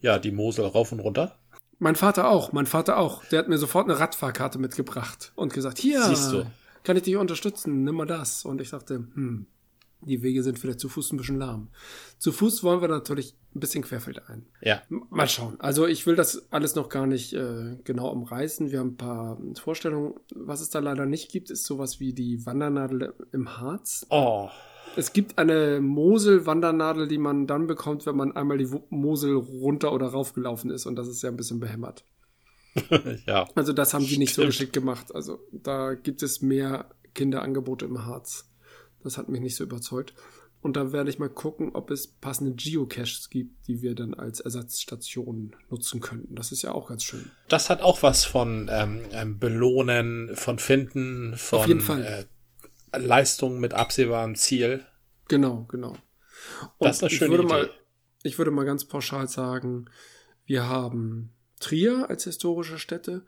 [0.00, 1.36] ja, die Mosel rauf und runter.
[1.80, 3.24] Mein Vater auch, mein Vater auch.
[3.26, 6.00] Der hat mir sofort eine Radfahrkarte mitgebracht und gesagt, hier,
[6.84, 8.44] kann ich dich unterstützen, nimm mal das.
[8.44, 9.46] Und ich dachte, hm,
[10.02, 11.68] die Wege sind vielleicht zu Fuß ein bisschen lahm.
[12.18, 14.46] Zu Fuß wollen wir natürlich ein bisschen querfeldein.
[14.62, 14.82] Ja.
[14.88, 15.60] Mal schauen.
[15.60, 18.70] Also ich will das alles noch gar nicht äh, genau umreißen.
[18.70, 20.14] Wir haben ein paar Vorstellungen.
[20.34, 24.06] Was es da leider nicht gibt, ist sowas wie die Wandernadel im Harz.
[24.10, 24.48] Oh.
[24.96, 30.06] Es gibt eine Mosel-Wandernadel, die man dann bekommt, wenn man einmal die Mosel runter oder
[30.06, 30.86] raufgelaufen ist.
[30.86, 32.04] Und das ist ja ein bisschen behämmert.
[33.26, 33.48] ja.
[33.54, 35.14] Also das haben sie nicht so geschickt gemacht.
[35.14, 38.49] Also da gibt es mehr Kinderangebote im Harz.
[39.02, 40.14] Das hat mich nicht so überzeugt.
[40.62, 44.40] Und da werde ich mal gucken, ob es passende Geocaches gibt, die wir dann als
[44.40, 46.34] Ersatzstation nutzen könnten.
[46.34, 47.30] Das ist ja auch ganz schön.
[47.48, 51.80] Das hat auch was von ähm, ähm Belohnen, von Finden, von.
[52.02, 52.26] Äh,
[52.96, 54.84] Leistungen mit absehbarem Ziel.
[55.28, 55.96] Genau, genau.
[56.78, 57.68] Und das ist eine schöne ich würde Idee.
[57.68, 57.70] Mal,
[58.22, 59.86] ich würde mal ganz pauschal sagen,
[60.44, 63.24] wir haben Trier als historische Stätte.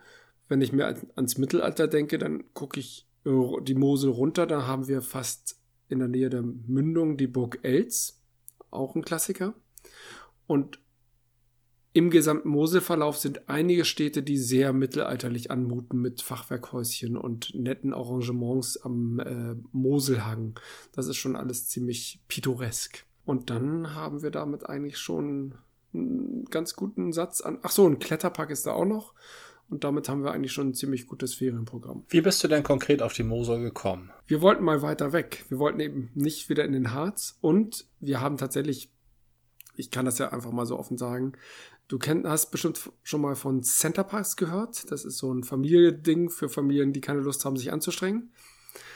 [0.49, 3.31] Wenn ich mir ans Mittelalter denke, dann gucke ich äh,
[3.63, 5.62] die Mosel runter, da haben wir fast
[5.93, 8.21] in der Nähe der Mündung die Burg Elz,
[8.71, 9.55] auch ein Klassiker.
[10.47, 10.81] Und
[11.95, 18.79] im gesamten Moselverlauf sind einige Städte, die sehr mittelalterlich anmuten mit Fachwerkhäuschen und netten Arrangements
[18.79, 20.59] am äh, Moselhang.
[20.93, 23.05] Das ist schon alles ziemlich pittoresk.
[23.27, 25.55] Und dann haben wir damit eigentlich schon
[25.93, 27.59] einen ganz guten Satz an.
[27.63, 29.15] Ach so, ein Kletterpark ist da auch noch.
[29.73, 32.05] Und damit haben wir eigentlich schon ein ziemlich gutes Ferienprogramm.
[32.11, 34.11] Wie bist du denn konkret auf die Mosel gekommen?
[34.27, 35.47] Wir wollten mal weiter weg.
[35.49, 37.39] Wir wollten eben nicht wieder in den Harz.
[37.41, 38.93] Und wir haben tatsächlich,
[39.75, 41.33] ich kann das ja einfach mal so offen sagen,
[41.89, 44.93] du kennt, hast bestimmt schon mal von Centerparks gehört.
[44.93, 48.35] Das ist so ein Familiending für Familien, die keine Lust haben, sich anzustrengen.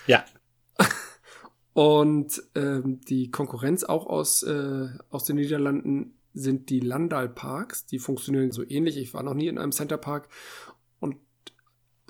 [0.07, 0.27] Ja.
[1.73, 7.87] Und ähm, die Konkurrenz auch aus, äh, aus den Niederlanden sind die Landal-Parks.
[7.87, 8.99] Die funktionieren so ähnlich.
[8.99, 10.29] Ich war noch nie in einem Centerpark.
[11.01, 11.17] Und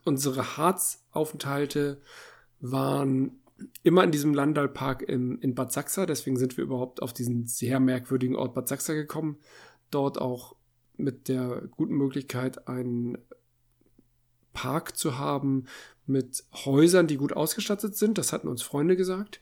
[0.05, 2.01] unsere Harz-Aufenthalte
[2.61, 3.41] waren
[3.85, 6.07] immer in diesem Landal-Park in, in Bad Sachsa.
[6.07, 9.39] Deswegen sind wir überhaupt auf diesen sehr merkwürdigen Ort Bad Sachsa gekommen.
[9.91, 10.57] Dort auch
[10.97, 13.19] mit der guten Möglichkeit, einen
[14.53, 15.67] Park zu haben
[16.05, 18.19] mit Häusern, die gut ausgestattet sind.
[18.19, 19.41] Das hatten uns Freunde gesagt.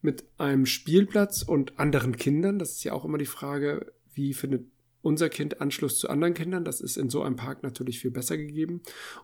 [0.00, 2.58] Mit einem Spielplatz und anderen Kindern.
[2.58, 4.66] Das ist ja auch immer die Frage, wie findet
[5.00, 6.64] unser Kind Anschluss zu anderen Kindern.
[6.64, 8.82] Das ist in so einem Park natürlich viel besser gegeben.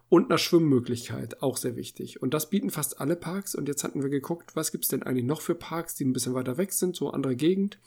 [0.08, 2.22] Und einer Schwimmmöglichkeit, auch sehr wichtig.
[2.22, 3.54] Und das bieten fast alle Parks.
[3.54, 6.12] Und jetzt hatten wir geguckt, was gibt es denn eigentlich noch für Parks, die ein
[6.12, 7.80] bisschen weiter weg sind, so andere Gegend.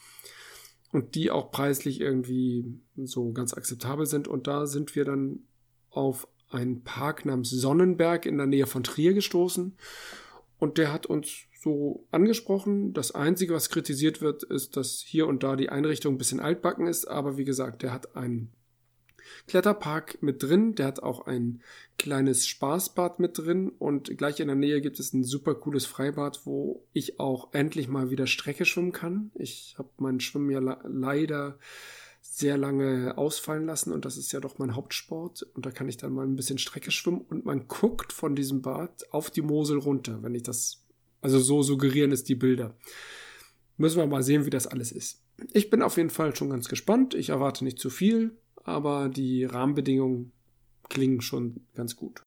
[0.92, 2.66] Und die auch preislich irgendwie
[2.96, 4.28] so ganz akzeptabel sind.
[4.28, 5.40] Und da sind wir dann
[5.90, 9.76] auf einen Park namens Sonnenberg in der Nähe von Trier gestoßen.
[10.60, 12.94] Und der hat uns so angesprochen.
[12.94, 16.88] Das Einzige, was kritisiert wird, ist, dass hier und da die Einrichtung ein bisschen altbacken
[16.88, 17.06] ist.
[17.06, 18.54] Aber wie gesagt, der hat einen
[19.48, 20.76] Kletterpark mit drin.
[20.76, 21.62] Der hat auch ein
[21.98, 23.70] kleines Spaßbad mit drin.
[23.70, 27.90] Und gleich in der Nähe gibt es ein super cooles Freibad, wo ich auch endlich
[27.90, 29.32] mal wieder Strecke schwimmen kann.
[29.36, 31.60] Ich habe mein Schwimmen ja leider
[32.22, 35.98] sehr lange ausfallen lassen und das ist ja doch mein Hauptsport und da kann ich
[35.98, 39.80] dann mal ein bisschen Strecke schwimmen und man guckt von diesem Bad auf die Mosel
[39.80, 40.84] runter, wenn ich das,
[41.22, 42.76] also so suggerieren es die Bilder.
[43.78, 45.22] Müssen wir mal sehen, wie das alles ist.
[45.54, 47.14] Ich bin auf jeden Fall schon ganz gespannt.
[47.14, 48.32] Ich erwarte nicht zu viel,
[48.64, 50.32] aber die Rahmenbedingungen
[50.90, 52.24] klingen schon ganz gut.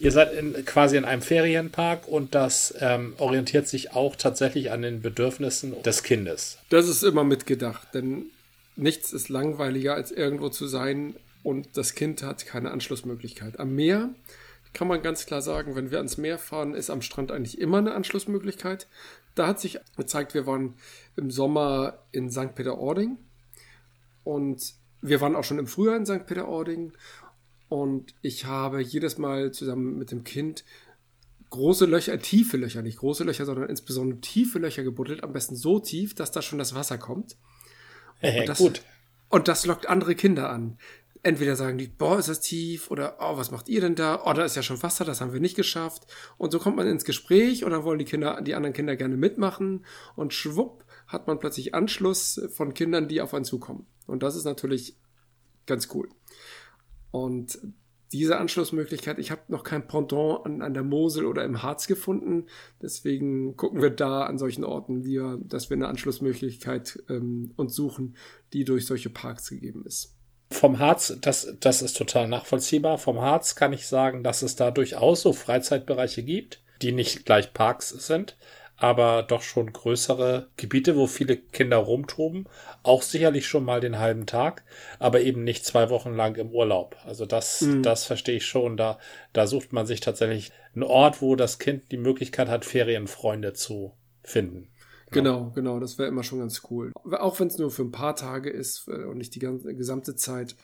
[0.00, 4.80] Ihr seid in, quasi in einem Ferienpark und das ähm, orientiert sich auch tatsächlich an
[4.80, 6.56] den Bedürfnissen des Kindes.
[6.70, 8.30] Das ist immer mitgedacht, denn
[8.76, 13.60] nichts ist langweiliger, als irgendwo zu sein und das Kind hat keine Anschlussmöglichkeit.
[13.60, 14.08] Am Meer
[14.72, 17.78] kann man ganz klar sagen, wenn wir ans Meer fahren, ist am Strand eigentlich immer
[17.78, 18.86] eine Anschlussmöglichkeit.
[19.34, 20.74] Da hat sich gezeigt, wir waren
[21.16, 22.54] im Sommer in St.
[22.54, 23.18] Peter-Ording
[24.24, 26.26] und wir waren auch schon im Frühjahr in St.
[26.26, 26.92] Peter-Ording
[27.68, 30.64] und ich habe jedes Mal zusammen mit dem Kind
[31.50, 35.22] große Löcher, tiefe Löcher, nicht große Löcher, sondern insbesondere tiefe Löcher gebuddelt.
[35.22, 37.36] Am besten so tief, dass da schon das Wasser kommt.
[38.18, 38.82] Hey, und das, gut.
[39.28, 40.78] Und das lockt andere Kinder an.
[41.22, 44.22] Entweder sagen die, boah, ist das tief, oder oh, was macht ihr denn da?
[44.24, 46.06] Oh, da ist ja schon Wasser, das haben wir nicht geschafft.
[46.38, 49.16] Und so kommt man ins Gespräch und dann wollen die Kinder, die anderen Kinder gerne
[49.16, 49.84] mitmachen
[50.16, 53.86] und schwupp hat man plötzlich Anschluss von Kindern, die auf einen zukommen.
[54.06, 54.96] Und das ist natürlich
[55.66, 56.08] ganz cool.
[57.10, 57.58] Und
[58.12, 62.46] diese Anschlussmöglichkeit, ich habe noch kein Pendant an, an der Mosel oder im Harz gefunden.
[62.82, 68.16] Deswegen gucken wir da an solchen Orten, wir, dass wir eine Anschlussmöglichkeit ähm, uns suchen,
[68.52, 70.16] die durch solche Parks gegeben ist.
[70.52, 72.98] Vom Harz, das, das ist total nachvollziehbar.
[72.98, 77.54] Vom Harz kann ich sagen, dass es da durchaus so Freizeitbereiche gibt, die nicht gleich
[77.54, 78.36] Parks sind,
[78.76, 82.48] aber doch schon größere Gebiete, wo viele Kinder rumtoben.
[82.82, 84.64] Auch sicherlich schon mal den halben Tag,
[84.98, 86.96] aber eben nicht zwei Wochen lang im Urlaub.
[87.04, 87.82] Also das, mhm.
[87.82, 88.76] das verstehe ich schon.
[88.76, 88.98] Da,
[89.32, 93.92] da sucht man sich tatsächlich einen Ort, wo das Kind die Möglichkeit hat, Ferienfreunde zu
[94.22, 94.69] finden.
[95.10, 96.92] Genau, genau, das wäre immer schon ganz cool.
[96.94, 100.14] Auch wenn es nur für ein paar Tage ist äh, und nicht die ganze, gesamte
[100.14, 100.56] Zeit,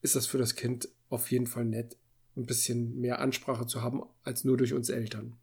[0.00, 1.96] ist das für das Kind auf jeden Fall nett,
[2.36, 5.36] ein bisschen mehr Ansprache zu haben als nur durch uns Eltern.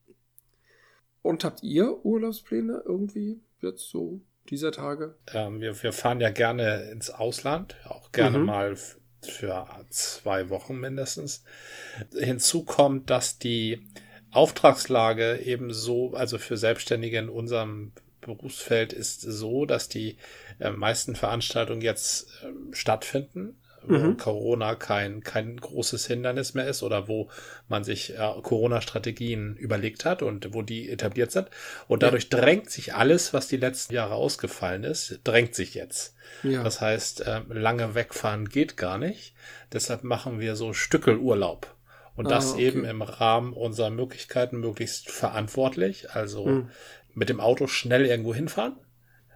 [1.21, 5.15] Und habt ihr Urlaubspläne irgendwie jetzt so dieser Tage?
[5.33, 8.45] Ähm, wir, wir fahren ja gerne ins Ausland, auch gerne mhm.
[8.45, 8.75] mal
[9.21, 11.43] für zwei Wochen mindestens.
[12.17, 13.85] Hinzu kommt, dass die
[14.31, 17.91] Auftragslage eben so, also für Selbstständige in unserem
[18.30, 20.18] Berufsfeld ist so, dass die
[20.60, 24.18] äh, meisten Veranstaltungen jetzt äh, stattfinden wo mhm.
[24.18, 27.30] Corona kein, kein großes Hindernis mehr ist oder wo
[27.68, 31.50] man sich äh, Corona-Strategien überlegt hat und wo die etabliert sind.
[31.88, 32.39] Und dadurch ja.
[32.39, 36.15] drängt sich alles, was die letzten Jahre ausgefallen ist, drängt sich jetzt.
[36.44, 36.63] Ja.
[36.63, 39.34] Das heißt, äh, lange wegfahren geht gar nicht.
[39.72, 41.76] Deshalb machen wir so Stückelurlaub.
[42.15, 42.68] Und ah, das okay.
[42.68, 46.12] eben im Rahmen unserer Möglichkeiten möglichst verantwortlich.
[46.12, 46.70] Also mhm.
[47.19, 48.77] Mit dem Auto schnell irgendwo hinfahren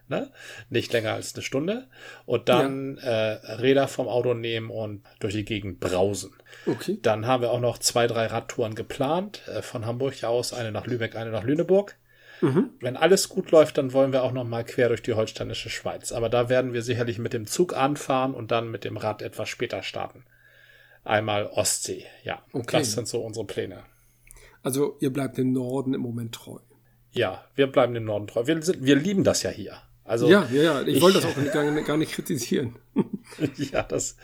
[0.08, 0.32] ne?
[0.70, 1.88] Nicht länger als eine Stunde.
[2.26, 3.34] Und dann ja.
[3.34, 6.32] äh, Räder vom Auto nehmen und durch die Gegend brausen.
[6.66, 7.00] Okay.
[7.02, 9.42] Dann haben wir auch noch zwei, drei Radtouren geplant.
[9.48, 11.96] Äh, von Hamburg aus, eine nach Lübeck, eine nach Lüneburg.
[12.42, 12.72] Mhm.
[12.82, 16.12] Wenn alles gut läuft, dann wollen wir auch noch mal quer durch die holsteinische Schweiz.
[16.12, 19.50] Aber da werden wir sicherlich mit dem Zug anfahren und dann mit dem Rad etwas
[19.50, 20.26] später starten.
[21.06, 22.44] Einmal Ostsee, ja.
[22.54, 22.80] Okay.
[22.80, 23.84] Das sind so unsere Pläne.
[24.62, 26.60] Also ihr bleibt dem Norden im Moment treu.
[27.14, 28.46] Ja, wir bleiben dem Norden treu.
[28.46, 29.78] Wir, sind, wir lieben das ja hier.
[30.06, 30.82] Also ja, ja, ja.
[30.82, 32.76] Ich, ich wollte das auch gar, gar nicht kritisieren.
[33.72, 34.18] ja, das,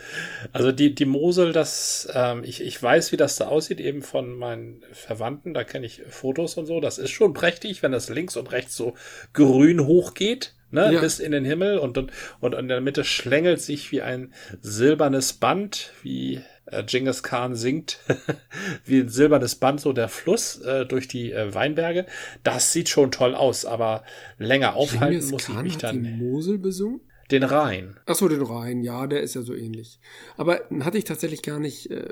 [0.52, 4.38] also die, die Mosel, das, ähm, ich, ich weiß, wie das da aussieht, eben von
[4.38, 6.82] meinen Verwandten, da kenne ich Fotos und so.
[6.82, 8.94] Das ist schon prächtig, wenn das links und rechts so
[9.32, 11.00] grün hochgeht, ne, ja.
[11.00, 15.32] bis in den Himmel und, und, und in der Mitte schlängelt sich wie ein silbernes
[15.34, 16.42] Band, wie
[16.72, 18.00] äh, Genghis Khan singt,
[18.86, 22.06] wie ein silbernes Band, so der Fluss äh, durch die äh, Weinberge.
[22.44, 24.04] Das sieht schon toll aus, aber
[24.38, 26.04] länger aufhalten Genghis muss Khan ich mich hat dann.
[26.04, 27.02] Die Mosel besungen?
[27.32, 28.00] Den Rhein.
[28.06, 30.00] Ach so, den Rhein, ja, der ist ja so ähnlich.
[30.36, 32.12] Aber hatte ich tatsächlich gar nicht äh,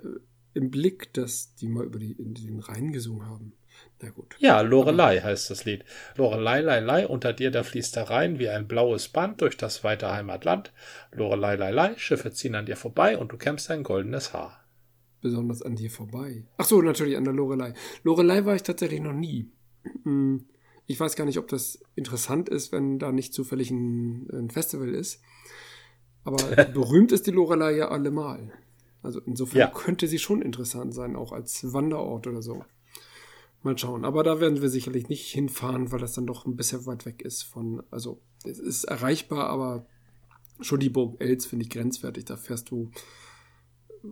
[0.54, 3.54] im Blick, dass die mal über die, den Rhein gesungen haben.
[4.02, 4.36] Na gut.
[4.38, 5.84] Ja, Lorelei heißt das Lied.
[6.16, 9.84] Lorelei, lei, lei, unter dir da fließt der Rhein wie ein blaues Band durch das
[9.84, 10.72] weite Heimatland.
[11.12, 14.64] Lorelei, lei, lei, Schiffe ziehen an dir vorbei und du kämmst dein goldenes Haar.
[15.22, 16.46] Besonders an dir vorbei.
[16.58, 17.74] Ach so, natürlich an der Lorelei.
[18.04, 19.50] Lorelei war ich tatsächlich noch nie.
[20.04, 20.46] Hm.
[20.86, 24.94] Ich weiß gar nicht, ob das interessant ist, wenn da nicht zufällig ein, ein Festival
[24.94, 25.22] ist.
[26.24, 26.38] Aber
[26.74, 28.54] berühmt ist die Lorelei ja allemal.
[29.02, 29.68] Also insofern ja.
[29.68, 32.64] könnte sie schon interessant sein, auch als Wanderort oder so.
[33.64, 34.06] Mal schauen.
[34.06, 37.22] Aber da werden wir sicherlich nicht hinfahren, weil das dann doch ein bisschen weit weg
[37.22, 39.86] ist von, also es ist erreichbar, aber
[40.62, 42.26] schon die Burg Els finde ich grenzwertig.
[42.26, 42.92] Da fährst du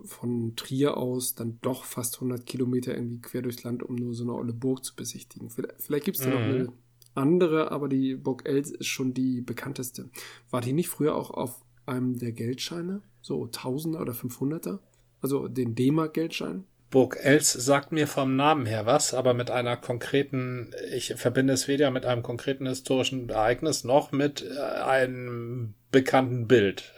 [0.04, 4.24] von Trier aus dann doch fast 100 Kilometer irgendwie quer durchs Land, um nur so
[4.24, 5.50] eine olle Burg zu besichtigen.
[5.50, 6.34] Vielleicht, vielleicht gibt es da mhm.
[6.34, 6.72] noch eine
[7.14, 10.10] andere, aber die Burg Els ist schon die bekannteste.
[10.50, 13.02] War die nicht früher auch auf einem der Geldscheine?
[13.22, 14.80] So Tausender oder 500er?
[15.20, 16.64] Also den D-Mark-Geldschein?
[16.96, 21.68] Burg Els sagt mir vom Namen her was, aber mit einer konkreten, ich verbinde es
[21.68, 26.94] weder mit einem konkreten historischen Ereignis noch mit äh, einem bekannten Bild.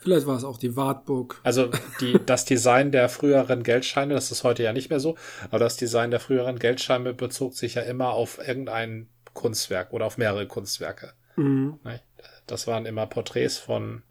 [0.00, 1.42] Vielleicht war es auch die Wartburg.
[1.42, 1.68] Also
[2.00, 5.14] die, das Design der früheren Geldscheine, das ist heute ja nicht mehr so,
[5.50, 10.16] aber das Design der früheren Geldscheine bezog sich ja immer auf irgendein Kunstwerk oder auf
[10.16, 11.12] mehrere Kunstwerke.
[11.36, 11.80] Mhm.
[11.84, 12.00] Ne?
[12.46, 14.04] Das waren immer Porträts von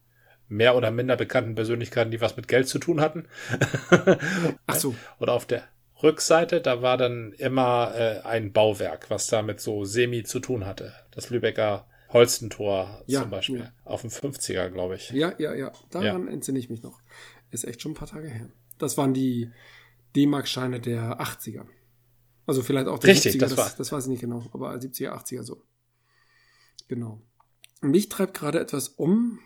[0.47, 3.25] mehr oder minder bekannten Persönlichkeiten, die was mit Geld zu tun hatten.
[4.67, 4.95] Ach so.
[5.19, 5.63] Oder auf der
[6.01, 10.93] Rückseite, da war dann immer äh, ein Bauwerk, was damit so semi zu tun hatte.
[11.12, 13.60] Das Lübecker Holstentor ja, zum Beispiel.
[13.60, 13.73] Ja.
[13.84, 15.10] Auf dem 50er, glaube ich.
[15.10, 15.71] Ja, ja, ja.
[15.89, 16.32] Daran ja.
[16.32, 16.99] entsinne ich mich noch.
[17.49, 18.49] Ist echt schon ein paar Tage her.
[18.77, 19.49] Das waren die
[20.15, 21.65] D-Mark-Scheine der 80er.
[22.45, 25.12] Also vielleicht auch der Richtig, 70er, das, das, das weiß ich nicht genau, aber 70er,
[25.12, 25.63] 80er so.
[26.88, 27.21] Genau.
[27.82, 29.39] Mich treibt gerade etwas um.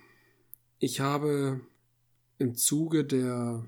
[0.79, 1.61] Ich habe
[2.37, 3.65] im Zuge der,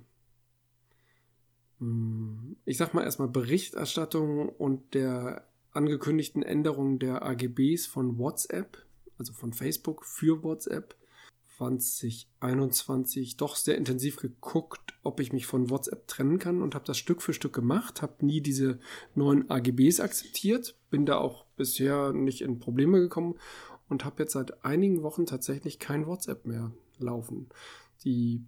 [1.79, 8.85] hm, ich sag mal erstmal Berichterstattung und der angekündigten Änderung der AGBs von WhatsApp
[9.19, 10.95] also von Facebook für WhatsApp
[11.57, 16.97] 2021 doch sehr intensiv geguckt, ob ich mich von WhatsApp trennen kann und habe das
[16.97, 18.79] Stück für Stück gemacht, habe nie diese
[19.13, 23.35] neuen AGBs akzeptiert, bin da auch bisher nicht in Probleme gekommen
[23.89, 27.49] und habe jetzt seit einigen Wochen tatsächlich kein WhatsApp mehr laufen.
[28.03, 28.45] Die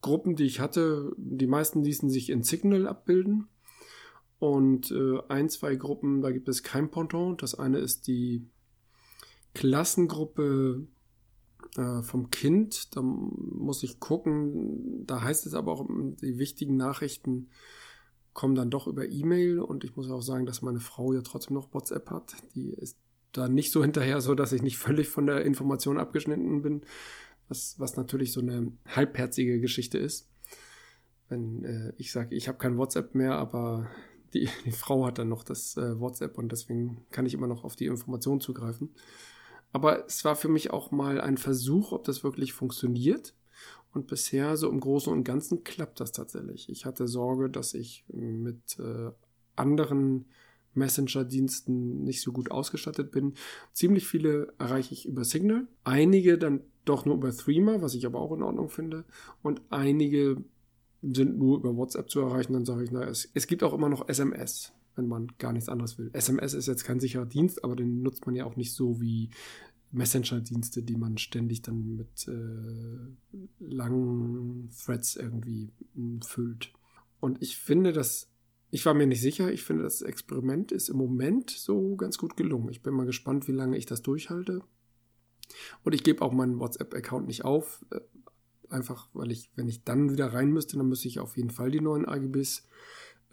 [0.00, 3.48] Gruppen, die ich hatte, die meisten ließen sich in Signal abbilden.
[4.38, 7.36] Und äh, ein, zwei Gruppen, da gibt es kein Ponton.
[7.36, 8.46] Das eine ist die
[9.54, 10.86] Klassengruppe
[11.76, 12.94] äh, vom Kind.
[12.94, 15.04] Da muss ich gucken.
[15.06, 17.48] Da heißt es aber auch, die wichtigen Nachrichten
[18.32, 19.58] kommen dann doch über E-Mail.
[19.58, 22.36] Und ich muss auch sagen, dass meine Frau ja trotzdem noch WhatsApp hat.
[22.54, 22.96] Die ist
[23.32, 26.82] da nicht so hinterher, so dass ich nicht völlig von der Information abgeschnitten bin.
[27.48, 30.28] Was, was natürlich so eine halbherzige Geschichte ist.
[31.28, 33.88] Wenn äh, ich sage, ich habe kein WhatsApp mehr, aber
[34.34, 37.64] die, die Frau hat dann noch das äh, WhatsApp und deswegen kann ich immer noch
[37.64, 38.90] auf die Information zugreifen.
[39.72, 43.34] Aber es war für mich auch mal ein Versuch, ob das wirklich funktioniert.
[43.92, 46.68] Und bisher, so im Großen und Ganzen, klappt das tatsächlich.
[46.68, 49.10] Ich hatte Sorge, dass ich mit äh,
[49.56, 50.26] anderen
[50.74, 53.34] Messenger-Diensten nicht so gut ausgestattet bin.
[53.72, 58.20] Ziemlich viele erreiche ich über Signal, einige dann doch nur über Threema, was ich aber
[58.20, 59.04] auch in Ordnung finde,
[59.42, 60.42] und einige
[61.02, 62.54] sind nur über WhatsApp zu erreichen.
[62.54, 65.68] Dann sage ich, na, es, es gibt auch immer noch SMS wenn man gar nichts
[65.68, 66.10] anderes will.
[66.12, 69.30] SMS ist jetzt kein sicherer Dienst, aber den nutzt man ja auch nicht so wie
[69.92, 76.72] Messenger-Dienste, die man ständig dann mit äh, langen Threads irgendwie hm, füllt.
[77.20, 78.28] Und ich finde, dass
[78.70, 79.50] ich war mir nicht sicher.
[79.50, 82.68] Ich finde, das Experiment ist im Moment so ganz gut gelungen.
[82.68, 84.62] Ich bin mal gespannt, wie lange ich das durchhalte.
[85.84, 87.84] Und ich gebe auch meinen WhatsApp-Account nicht auf.
[87.90, 88.00] Äh,
[88.70, 91.70] einfach, weil ich, wenn ich dann wieder rein müsste, dann müsste ich auf jeden Fall
[91.70, 92.66] die neuen AGBs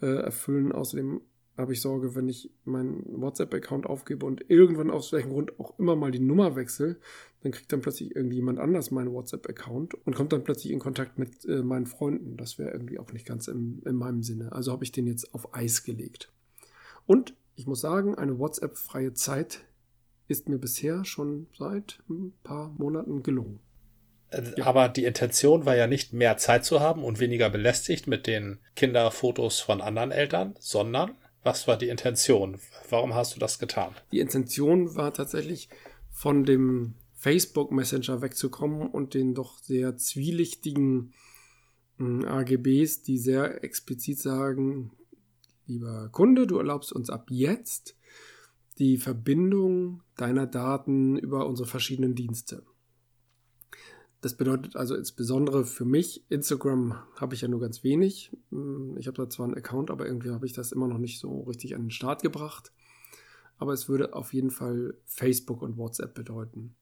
[0.00, 0.72] äh, erfüllen.
[0.72, 1.20] Außerdem
[1.56, 5.96] habe ich Sorge, wenn ich meinen WhatsApp-Account aufgebe und irgendwann aus welchem Grund auch immer
[5.96, 6.98] mal die Nummer wechsle,
[7.40, 11.44] dann kriegt dann plötzlich irgendjemand anders meinen WhatsApp-Account und kommt dann plötzlich in Kontakt mit
[11.46, 12.36] äh, meinen Freunden.
[12.36, 14.52] Das wäre irgendwie auch nicht ganz im, in meinem Sinne.
[14.52, 16.30] Also habe ich den jetzt auf Eis gelegt.
[17.06, 19.65] Und ich muss sagen, eine WhatsApp-freie Zeit
[20.28, 23.60] ist mir bisher schon seit ein paar Monaten gelungen.
[24.56, 24.66] Ja.
[24.66, 28.58] Aber die Intention war ja nicht mehr Zeit zu haben und weniger belästigt mit den
[28.74, 31.12] Kinderfotos von anderen Eltern, sondern
[31.42, 32.58] was war die Intention?
[32.90, 33.94] Warum hast du das getan?
[34.10, 35.68] Die Intention war tatsächlich
[36.10, 41.14] von dem Facebook Messenger wegzukommen und den doch sehr zwielichtigen
[41.98, 44.90] hm, AGBs, die sehr explizit sagen,
[45.66, 47.96] lieber Kunde, du erlaubst uns ab jetzt
[48.78, 52.62] die Verbindung deiner Daten über unsere verschiedenen Dienste.
[54.20, 58.36] Das bedeutet also insbesondere für mich, Instagram habe ich ja nur ganz wenig.
[58.50, 61.20] Hm, ich habe da zwar einen Account, aber irgendwie habe ich das immer noch nicht
[61.20, 62.72] so richtig an den Start gebracht.
[63.58, 66.74] Aber es würde auf jeden Fall Facebook und WhatsApp bedeuten.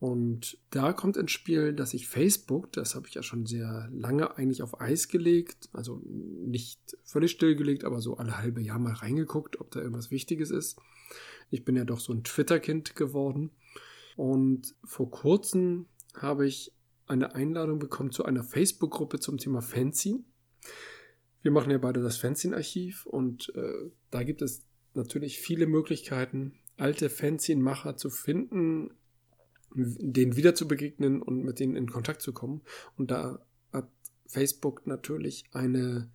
[0.00, 4.34] Und da kommt ins Spiel, dass ich Facebook, das habe ich ja schon sehr lange
[4.38, 9.60] eigentlich auf Eis gelegt, also nicht völlig stillgelegt, aber so alle halbe Jahr mal reingeguckt,
[9.60, 10.78] ob da irgendwas Wichtiges ist.
[11.50, 13.50] Ich bin ja doch so ein Twitter-Kind geworden.
[14.16, 15.84] Und vor kurzem
[16.14, 16.72] habe ich
[17.06, 20.24] eine Einladung bekommen zu einer Facebook-Gruppe zum Thema Fanzine.
[21.42, 24.62] Wir machen ja beide das Fanzine-Archiv und äh, da gibt es
[24.94, 28.92] natürlich viele Möglichkeiten, alte Fanzine-Macher zu finden,
[29.74, 32.62] denen wieder zu begegnen und mit denen in Kontakt zu kommen.
[32.96, 33.40] Und da
[33.72, 33.88] hat
[34.26, 36.10] Facebook natürlich eine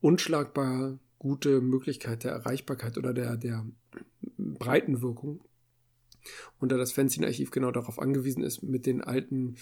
[0.00, 3.66] unschlagbar gute Möglichkeit der Erreichbarkeit oder der, der
[4.36, 5.44] Breitenwirkung.
[6.58, 9.56] Und da das Fanzine-Archiv genau darauf angewiesen ist, mit den alten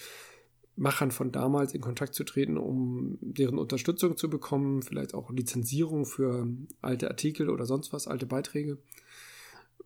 [0.75, 6.05] Machern von damals in Kontakt zu treten, um deren Unterstützung zu bekommen, vielleicht auch Lizenzierung
[6.05, 6.47] für
[6.81, 8.77] alte Artikel oder sonst was, alte Beiträge,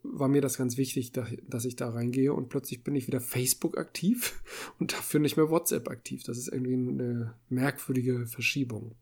[0.03, 3.77] war mir das ganz wichtig, dass ich da reingehe und plötzlich bin ich wieder Facebook
[3.77, 4.41] aktiv
[4.79, 6.23] und dafür nicht mehr WhatsApp aktiv.
[6.23, 8.95] Das ist irgendwie eine merkwürdige Verschiebung.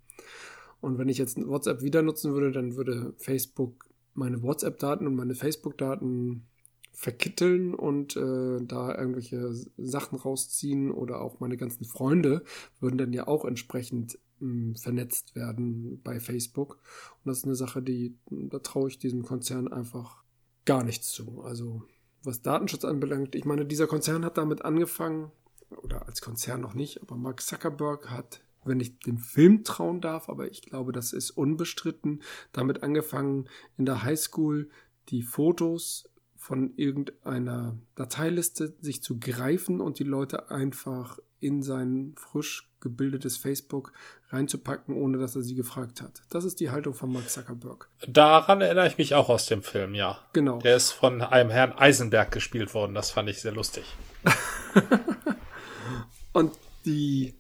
[0.82, 5.36] Und wenn ich jetzt WhatsApp wieder nutzen würde, dann würde Facebook meine WhatsApp-Daten und meine
[5.36, 6.46] Facebook-Daten
[6.92, 12.44] verkitteln und äh, da irgendwelche Sachen rausziehen oder auch meine ganzen Freunde
[12.82, 16.80] würden dann ja auch entsprechend mh, hm, vernetzt werden bei Facebook.
[17.24, 20.24] Und das ist eine Sache, die, da traue ich diesem Konzern einfach
[20.66, 21.42] gar nichts zu.
[21.42, 21.84] Also
[22.24, 25.32] was Datenschutz anbelangt, ich meine, dieser Konzern hat damit angefangen,
[25.70, 30.30] oder als Konzern noch nicht, aber Mark Zuckerberg hat, wenn ich dem Film trauen darf,
[30.30, 33.48] aber ich glaube, das ist unbestritten, damit angefangen,
[33.78, 34.70] in der Highschool
[35.10, 42.69] die Fotos von irgendeiner Dateiliste sich zu greifen und die Leute einfach in sein frisch
[42.82, 43.94] gebildetes Facebook
[44.30, 46.22] reinzupacken, ohne dass er sie gefragt hat.
[46.30, 47.90] Das ist die Haltung von Mark Zuckerberg.
[48.08, 50.20] Daran erinnere ich mich auch aus dem Film, ja.
[50.34, 50.60] Genau.
[50.60, 52.94] Der ist von einem Herrn Eisenberg gespielt worden.
[52.94, 53.86] Das fand ich sehr lustig.
[56.34, 56.52] und
[56.86, 57.34] die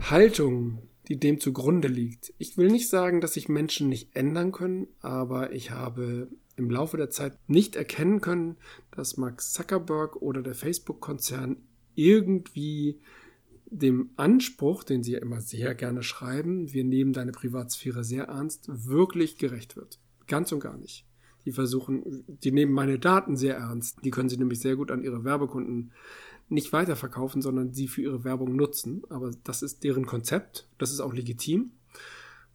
[0.00, 2.32] Haltung, die dem zugrunde liegt.
[2.38, 6.96] Ich will nicht sagen, dass sich Menschen nicht ändern können, aber ich habe im Laufe
[6.96, 8.56] der Zeit nicht erkennen können,
[8.90, 11.56] dass Mark Zuckerberg oder der Facebook-Konzern
[11.94, 13.00] irgendwie
[13.72, 18.68] dem Anspruch, den sie ja immer sehr gerne schreiben, wir nehmen deine Privatsphäre sehr ernst,
[18.68, 19.98] wirklich gerecht wird.
[20.26, 21.06] Ganz und gar nicht.
[21.44, 23.98] Die versuchen, die nehmen meine Daten sehr ernst.
[24.04, 25.92] Die können sie nämlich sehr gut an ihre Werbekunden
[26.48, 29.02] nicht weiterverkaufen, sondern sie für ihre Werbung nutzen.
[29.08, 30.68] Aber das ist deren Konzept.
[30.78, 31.72] Das ist auch legitim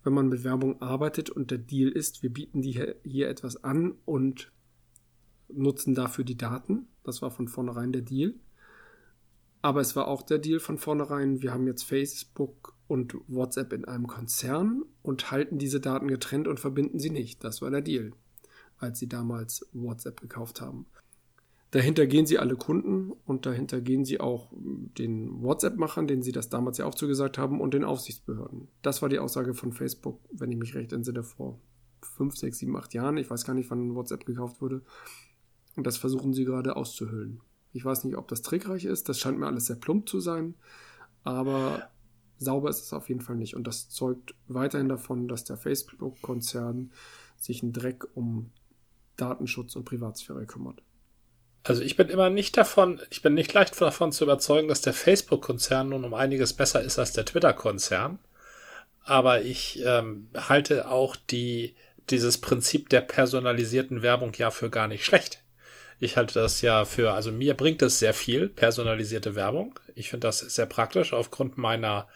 [0.08, 3.96] wenn man mit Werbung arbeitet und der Deal ist, wir bieten dir hier etwas an
[4.06, 4.54] und
[5.50, 6.88] nutzen dafür die Daten.
[7.04, 8.36] Das war von vornherein der Deal.
[9.62, 13.86] Aber es war auch der Deal von vornherein, wir haben jetzt Facebook und WhatsApp in
[13.86, 17.44] einem Konzern und halten diese Daten getrennt und verbinden sie nicht.
[17.44, 18.14] Das war der Deal,
[18.78, 20.86] als sie damals WhatsApp gekauft haben.
[21.72, 26.48] Dahinter gehen sie alle Kunden und dahinter gehen sie auch den WhatsApp-Machern, denen sie das
[26.48, 28.70] damals ja auch zugesagt haben, und den Aufsichtsbehörden.
[28.82, 31.60] Das war die Aussage von Facebook, wenn ich mich recht entsinne, vor
[32.02, 33.18] fünf, sechs, sieben, acht Jahren.
[33.18, 34.82] Ich weiß gar nicht, wann WhatsApp gekauft wurde.
[35.76, 37.42] Und das versuchen sie gerade auszuhöhlen.
[37.78, 39.08] Ich weiß nicht, ob das trickreich ist.
[39.08, 40.56] Das scheint mir alles sehr plump zu sein.
[41.24, 41.90] Aber
[42.40, 43.56] sauber ist es auf jeden Fall nicht.
[43.56, 46.92] Und das zeugt weiterhin davon, dass der Facebook-Konzern
[47.38, 48.50] sich einen Dreck um
[49.16, 50.82] Datenschutz und Privatsphäre kümmert.
[51.64, 54.94] Also ich bin immer nicht davon, ich bin nicht leicht davon zu überzeugen, dass der
[54.94, 58.18] Facebook-Konzern nun um einiges besser ist als der Twitter-Konzern.
[59.04, 61.76] Aber ich ähm, halte auch die,
[62.10, 65.44] dieses Prinzip der personalisierten Werbung ja für gar nicht schlecht.
[66.00, 69.80] Ich halte das ja für, also mir bringt es sehr viel, personalisierte Werbung.
[69.96, 72.08] Ich finde das sehr praktisch aufgrund meiner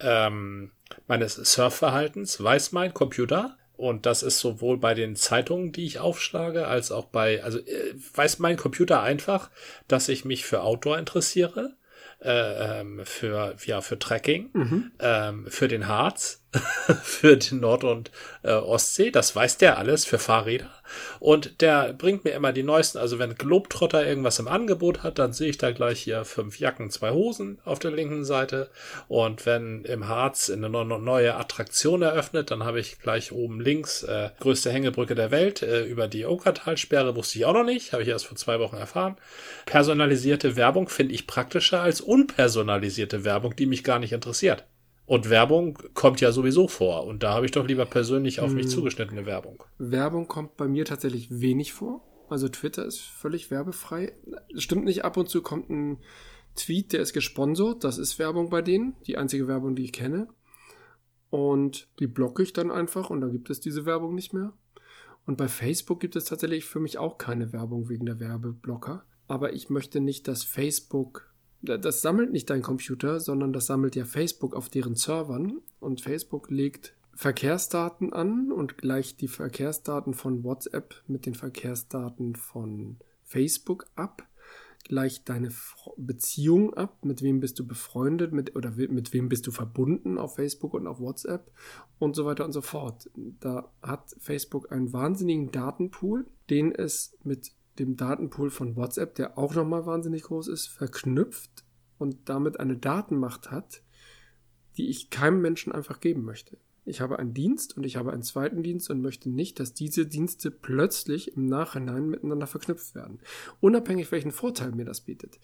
[0.00, 0.72] ähm,
[1.06, 6.66] meines Surfverhaltens weiß mein Computer, und das ist sowohl bei den Zeitungen, die ich aufschlage,
[6.66, 9.50] als auch bei, also äh, weiß mein Computer einfach,
[9.88, 11.76] dass ich mich für Outdoor interessiere,
[12.20, 14.92] äh, ähm, für, ja, für Trekking, mhm.
[14.98, 16.39] ähm, für den Harz.
[17.02, 18.10] für die Nord- und
[18.42, 19.10] äh, Ostsee.
[19.10, 20.70] Das weiß der alles für Fahrräder.
[21.20, 22.98] Und der bringt mir immer die neuesten.
[22.98, 26.90] Also wenn Globetrotter irgendwas im Angebot hat, dann sehe ich da gleich hier fünf Jacken,
[26.90, 28.70] zwei Hosen auf der linken Seite.
[29.06, 34.30] Und wenn im Harz eine neue Attraktion eröffnet, dann habe ich gleich oben links äh,
[34.40, 37.14] größte Hängebrücke der Welt äh, über die Okertalsperre.
[37.14, 39.16] Wusste ich auch noch nicht, habe ich erst vor zwei Wochen erfahren.
[39.66, 44.64] Personalisierte Werbung finde ich praktischer als unpersonalisierte Werbung, die mich gar nicht interessiert.
[45.10, 47.04] Und Werbung kommt ja sowieso vor.
[47.04, 48.70] Und da habe ich doch lieber persönlich auf mich hm.
[48.70, 49.64] zugeschnittene Werbung.
[49.76, 52.06] Werbung kommt bei mir tatsächlich wenig vor.
[52.28, 54.12] Also Twitter ist völlig werbefrei.
[54.54, 55.98] Stimmt nicht, ab und zu kommt ein
[56.54, 57.82] Tweet, der ist gesponsert.
[57.82, 58.94] Das ist Werbung bei denen.
[59.08, 60.28] Die einzige Werbung, die ich kenne.
[61.28, 64.52] Und die blocke ich dann einfach und dann gibt es diese Werbung nicht mehr.
[65.26, 69.04] Und bei Facebook gibt es tatsächlich für mich auch keine Werbung wegen der Werbeblocker.
[69.26, 71.29] Aber ich möchte nicht, dass Facebook
[71.62, 76.50] das sammelt nicht dein Computer, sondern das sammelt ja Facebook auf deren Servern und Facebook
[76.50, 84.26] legt Verkehrsdaten an und gleicht die Verkehrsdaten von WhatsApp mit den Verkehrsdaten von Facebook ab,
[84.84, 85.50] gleicht deine
[85.98, 90.36] Beziehung ab, mit wem bist du befreundet, mit oder mit wem bist du verbunden auf
[90.36, 91.52] Facebook und auf WhatsApp
[91.98, 93.10] und so weiter und so fort.
[93.14, 99.54] Da hat Facebook einen wahnsinnigen Datenpool, den es mit dem Datenpool von WhatsApp, der auch
[99.54, 101.64] nochmal wahnsinnig groß ist, verknüpft
[101.98, 103.82] und damit eine Datenmacht hat,
[104.76, 106.58] die ich keinem Menschen einfach geben möchte.
[106.84, 110.06] Ich habe einen Dienst und ich habe einen zweiten Dienst und möchte nicht, dass diese
[110.06, 113.20] Dienste plötzlich im Nachhinein miteinander verknüpft werden.
[113.60, 115.38] Unabhängig welchen Vorteil mir das bietet.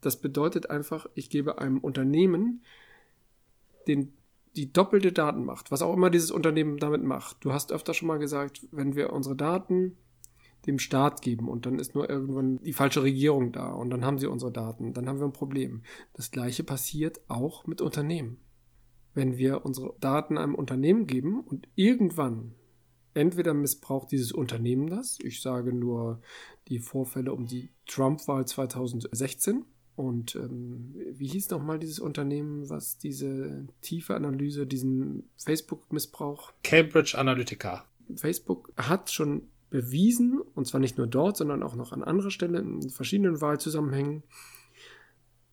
[0.00, 2.64] Das bedeutet einfach, ich gebe einem Unternehmen
[3.86, 4.12] den,
[4.56, 7.44] die doppelte Datenmacht, was auch immer dieses Unternehmen damit macht.
[7.44, 9.96] Du hast öfter schon mal gesagt, wenn wir unsere Daten
[10.66, 14.18] dem Staat geben und dann ist nur irgendwann die falsche Regierung da und dann haben
[14.18, 15.82] sie unsere Daten, dann haben wir ein Problem.
[16.14, 18.38] Das gleiche passiert auch mit Unternehmen.
[19.14, 22.54] Wenn wir unsere Daten einem Unternehmen geben und irgendwann
[23.14, 26.20] entweder missbraucht dieses Unternehmen das, ich sage nur
[26.68, 29.64] die Vorfälle um die Trump-Wahl 2016
[29.96, 36.52] und ähm, wie hieß nochmal dieses Unternehmen, was diese tiefe Analyse, diesen Facebook-Missbrauch?
[36.62, 37.84] Cambridge Analytica.
[38.16, 42.58] Facebook hat schon bewiesen, und zwar nicht nur dort, sondern auch noch an anderer Stelle
[42.58, 44.24] in verschiedenen Wahlzusammenhängen,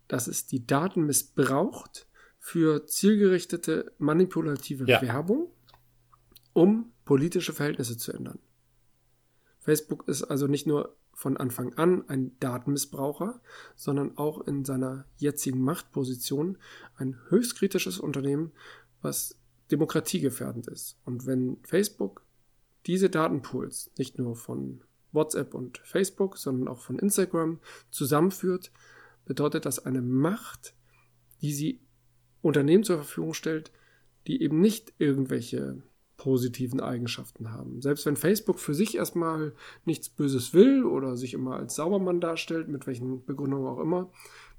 [0.07, 2.07] dass es die Daten missbraucht
[2.39, 5.01] für zielgerichtete manipulative ja.
[5.01, 5.51] Werbung,
[6.53, 8.39] um politische Verhältnisse zu ändern.
[9.59, 13.41] Facebook ist also nicht nur von Anfang an ein Datenmissbraucher,
[13.75, 16.57] sondern auch in seiner jetzigen Machtposition
[16.95, 18.51] ein höchst kritisches Unternehmen,
[19.01, 19.35] was
[19.71, 20.97] demokratiegefährdend ist.
[21.05, 22.21] Und wenn Facebook
[22.87, 24.81] diese Datenpools nicht nur von
[25.11, 27.59] WhatsApp und Facebook, sondern auch von Instagram
[27.91, 28.71] zusammenführt,
[29.25, 30.73] bedeutet das eine Macht,
[31.41, 31.81] die sie
[32.41, 33.71] Unternehmen zur Verfügung stellt,
[34.25, 35.81] die eben nicht irgendwelche
[36.17, 37.81] positiven Eigenschaften haben.
[37.81, 39.53] Selbst wenn Facebook für sich erstmal
[39.85, 44.11] nichts Böses will oder sich immer als Saubermann darstellt, mit welchen Begründungen auch immer,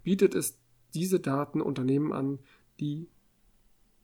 [0.02, 0.60] bietet es
[0.94, 2.38] diese Daten Unternehmen an,
[2.78, 3.08] die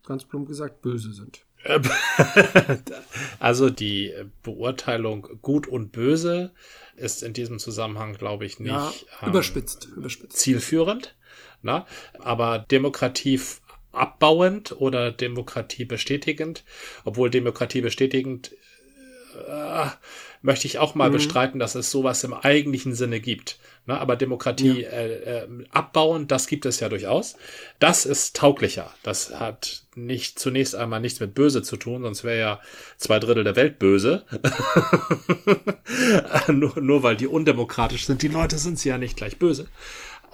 [0.04, 1.46] ganz plump gesagt böse sind.
[3.38, 4.12] also die
[4.42, 6.52] Beurteilung gut und böse
[6.96, 8.92] ist in diesem Zusammenhang, glaube ich, nicht ja,
[9.22, 10.36] ähm, überspitzt, überspitzt.
[10.36, 11.16] zielführend.
[11.62, 11.86] Na?
[12.18, 13.40] Aber Demokratie
[13.92, 16.64] abbauend oder Demokratie bestätigend,
[17.04, 18.54] obwohl Demokratie bestätigend
[19.34, 19.86] äh,
[20.42, 21.14] möchte ich auch mal mhm.
[21.14, 23.58] bestreiten, dass es sowas im eigentlichen Sinne gibt.
[23.86, 23.98] Ne?
[23.98, 24.88] Aber Demokratie ja.
[24.88, 27.36] äh, äh, abbauen, das gibt es ja durchaus.
[27.78, 28.92] Das ist tauglicher.
[29.02, 32.60] Das hat nicht zunächst einmal nichts mit böse zu tun, sonst wäre ja
[32.96, 34.24] zwei Drittel der Welt böse.
[36.48, 38.22] nur, nur weil die undemokratisch sind.
[38.22, 39.66] Die Leute sind sie ja nicht gleich böse.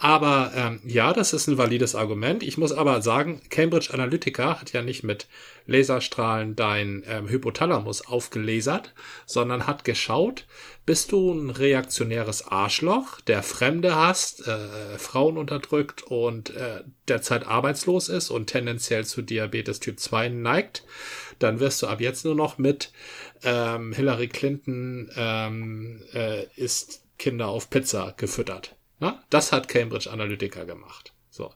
[0.03, 2.43] Aber ähm, ja, das ist ein valides Argument.
[2.43, 5.29] Ich muss aber sagen, Cambridge Analytica hat ja nicht mit
[5.67, 8.95] Laserstrahlen dein ähm, Hypothalamus aufgelasert,
[9.27, 10.47] sondern hat geschaut,
[10.87, 18.09] bist du ein reaktionäres Arschloch, der Fremde hasst, äh, Frauen unterdrückt und äh, derzeit arbeitslos
[18.09, 20.83] ist und tendenziell zu Diabetes Typ 2 neigt,
[21.41, 22.91] dann wirst du ab jetzt nur noch mit
[23.43, 28.80] ähm, Hillary Clinton ähm, äh, ist Kinder auf Pizza gefüttert.
[29.01, 31.13] Na, das hat Cambridge Analytica gemacht.
[31.31, 31.53] So.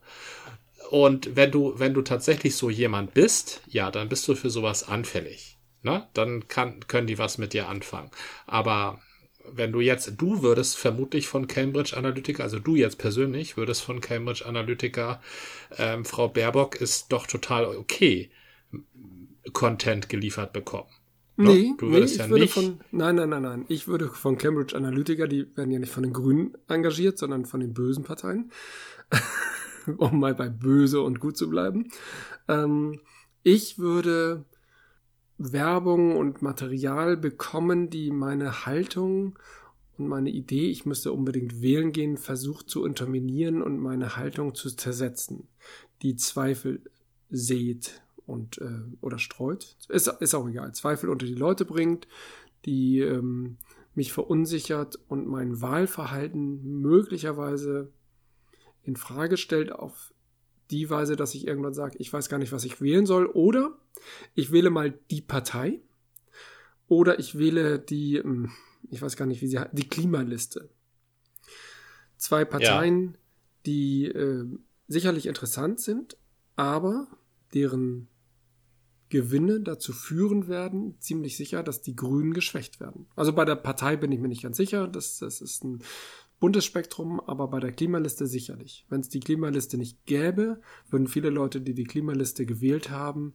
[0.90, 4.88] Und wenn du, wenn du tatsächlich so jemand bist, ja, dann bist du für sowas
[4.88, 5.58] anfällig.
[5.82, 8.10] Na, dann kann, können die was mit dir anfangen.
[8.46, 9.00] Aber
[9.46, 14.00] wenn du jetzt, du würdest vermutlich von Cambridge Analytica, also du jetzt persönlich würdest von
[14.00, 15.20] Cambridge Analytica,
[15.76, 18.30] ähm, Frau Baerbock ist doch total okay,
[19.52, 20.88] Content geliefert bekommen.
[21.36, 22.54] Nee, du würdest nee, ja nicht.
[22.54, 23.64] Von, nein, nein, nein, nein.
[23.68, 27.60] Ich würde von Cambridge Analytica, die werden ja nicht von den Grünen engagiert, sondern von
[27.60, 28.52] den bösen Parteien.
[29.98, 31.88] um mal bei böse und gut zu bleiben.
[32.48, 33.00] Ähm,
[33.42, 34.44] Ich würde
[35.36, 39.38] Werbung und Material bekommen, die meine Haltung
[39.98, 44.70] und meine Idee, ich müsste unbedingt wählen gehen, versucht zu unterminieren und meine Haltung zu
[44.70, 45.48] zersetzen,
[46.02, 46.80] die Zweifel
[47.30, 49.76] sät und äh, oder streut.
[49.88, 50.72] Ist, ist auch egal.
[50.74, 52.08] Zweifel unter die Leute bringt,
[52.64, 53.58] die ähm,
[53.94, 57.92] mich verunsichert und mein Wahlverhalten möglicherweise
[58.82, 60.12] in Frage stellt auf
[60.70, 63.76] die Weise, dass ich irgendwann sage, ich weiß gar nicht, was ich wählen soll, oder
[64.34, 65.80] ich wähle mal die Partei,
[66.88, 68.50] oder ich wähle die, hm,
[68.90, 70.68] ich weiß gar nicht, wie sie heißt, die Klimaliste.
[72.16, 73.18] Zwei Parteien, ja.
[73.66, 74.46] die äh,
[74.88, 76.16] sicherlich interessant sind,
[76.56, 77.08] aber
[77.52, 78.08] deren
[79.08, 83.06] Gewinne dazu führen werden, ziemlich sicher, dass die Grünen geschwächt werden.
[83.16, 85.82] Also bei der Partei bin ich mir nicht ganz sicher, das, das ist ein
[86.40, 88.84] buntes Spektrum, aber bei der Klimaliste sicherlich.
[88.88, 93.34] Wenn es die Klimaliste nicht gäbe, würden viele Leute, die die Klimaliste gewählt haben,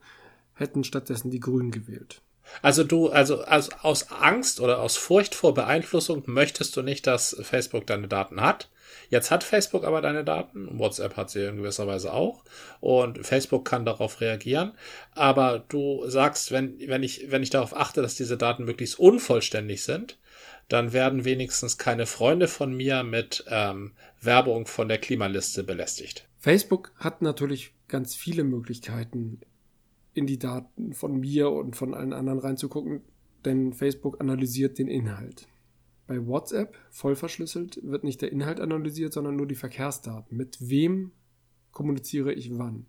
[0.53, 2.21] hätten stattdessen die Grünen gewählt.
[2.61, 7.37] Also du, also, also aus Angst oder aus Furcht vor Beeinflussung möchtest du nicht, dass
[7.41, 8.69] Facebook deine Daten hat.
[9.09, 12.43] Jetzt hat Facebook aber deine Daten, WhatsApp hat sie in gewisser Weise auch
[12.79, 14.73] und Facebook kann darauf reagieren.
[15.13, 19.83] Aber du sagst, wenn, wenn ich, wenn ich darauf achte, dass diese Daten möglichst unvollständig
[19.83, 20.17] sind,
[20.67, 26.27] dann werden wenigstens keine Freunde von mir mit ähm, Werbung von der Klimaliste belästigt.
[26.37, 29.41] Facebook hat natürlich ganz viele Möglichkeiten,
[30.13, 33.01] in die Daten von mir und von allen anderen reinzugucken,
[33.45, 35.47] denn Facebook analysiert den Inhalt.
[36.09, 40.35] Bei WhatsApp, voll verschlüsselt, wird nicht der Inhalt analysiert, sondern nur die Verkehrsdaten.
[40.35, 41.11] Mit wem
[41.71, 42.87] kommuniziere ich wann?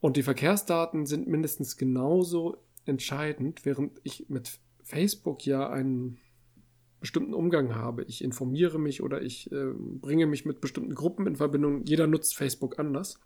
[0.00, 6.18] Und die Verkehrsdaten sind mindestens genauso entscheidend, während ich mit Facebook ja einen
[6.98, 8.02] bestimmten Umgang habe.
[8.08, 11.84] Ich informiere mich oder ich äh, bringe mich mit bestimmten Gruppen in Verbindung.
[11.84, 13.20] Jeder nutzt Facebook anders.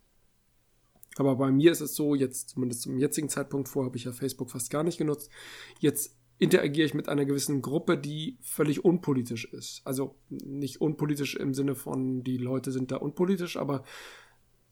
[1.16, 4.12] Aber bei mir ist es so, jetzt zumindest zum jetzigen Zeitpunkt vor, habe ich ja
[4.12, 5.30] Facebook fast gar nicht genutzt.
[5.78, 9.80] Jetzt interagiere ich mit einer gewissen Gruppe, die völlig unpolitisch ist.
[9.84, 13.84] Also nicht unpolitisch im Sinne von, die Leute sind da unpolitisch, aber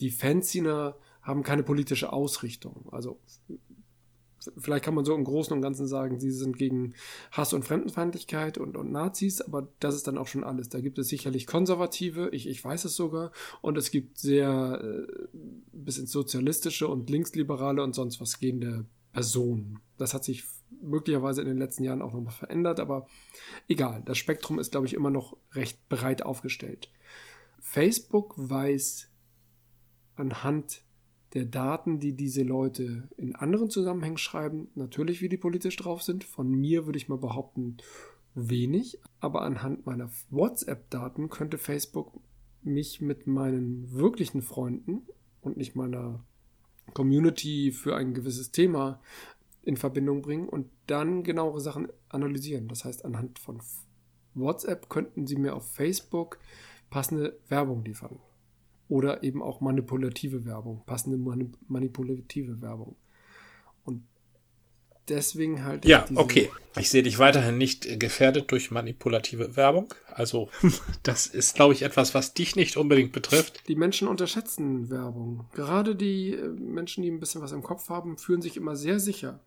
[0.00, 2.88] die Fanziner haben keine politische Ausrichtung.
[2.90, 3.20] Also
[4.58, 6.94] vielleicht kann man so im Großen und Ganzen sagen, sie sind gegen
[7.30, 10.70] Hass und Fremdenfeindlichkeit und, und Nazis, aber das ist dann auch schon alles.
[10.70, 13.30] Da gibt es sicherlich Konservative, ich, ich weiß es sogar,
[13.62, 15.38] und es gibt sehr äh,
[15.72, 19.80] bis ins Sozialistische und Linksliberale und sonst was gehende Personen.
[19.98, 20.44] Das hat sich
[20.82, 23.06] möglicherweise in den letzten Jahren auch nochmal verändert, aber
[23.68, 24.02] egal.
[24.04, 26.90] Das Spektrum ist, glaube ich, immer noch recht breit aufgestellt.
[27.58, 29.08] Facebook weiß
[30.16, 30.82] anhand
[31.34, 36.24] der Daten, die diese Leute in anderen Zusammenhängen schreiben, natürlich, wie die politisch drauf sind.
[36.24, 37.76] Von mir würde ich mal behaupten,
[38.34, 38.98] wenig.
[39.20, 42.12] Aber anhand meiner WhatsApp-Daten könnte Facebook
[42.62, 45.02] mich mit meinen wirklichen Freunden
[45.40, 46.24] und nicht meiner
[46.94, 49.00] Community für ein gewisses Thema
[49.62, 52.68] in Verbindung bringen und dann genauere Sachen analysieren.
[52.68, 53.60] Das heißt, anhand von
[54.34, 56.38] WhatsApp könnten sie mir auf Facebook
[56.88, 58.18] passende Werbung liefern
[58.88, 61.16] oder eben auch manipulative Werbung, passende
[61.68, 62.96] manipulative Werbung.
[63.84, 64.02] Und
[65.10, 65.84] deswegen halt.
[65.84, 66.50] Ja, okay.
[66.78, 69.92] Ich sehe dich weiterhin nicht gefährdet durch manipulative Werbung.
[70.06, 70.48] Also,
[71.02, 73.68] das ist, glaube ich, etwas, was dich nicht unbedingt betrifft.
[73.68, 75.48] Die Menschen unterschätzen Werbung.
[75.52, 79.00] Gerade die äh, Menschen, die ein bisschen was im Kopf haben, fühlen sich immer sehr
[79.00, 79.40] sicher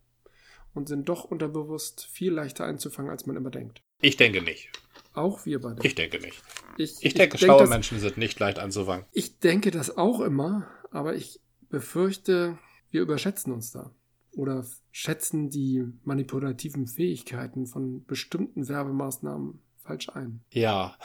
[0.73, 3.81] und sind doch unterbewusst viel leichter einzufangen, als man immer denkt.
[4.01, 4.69] Ich denke nicht.
[5.13, 5.85] Auch wir beide.
[5.85, 6.41] Ich denke nicht.
[6.77, 9.05] Ich, ich denke, ich schlaue denk, Menschen sind nicht leicht anzufangen.
[9.11, 11.39] Ich denke das auch immer, aber ich
[11.69, 12.57] befürchte,
[12.89, 13.91] wir überschätzen uns da.
[14.35, 20.41] Oder schätzen die manipulativen Fähigkeiten von bestimmten Werbemaßnahmen falsch ein.
[20.51, 20.97] Ja,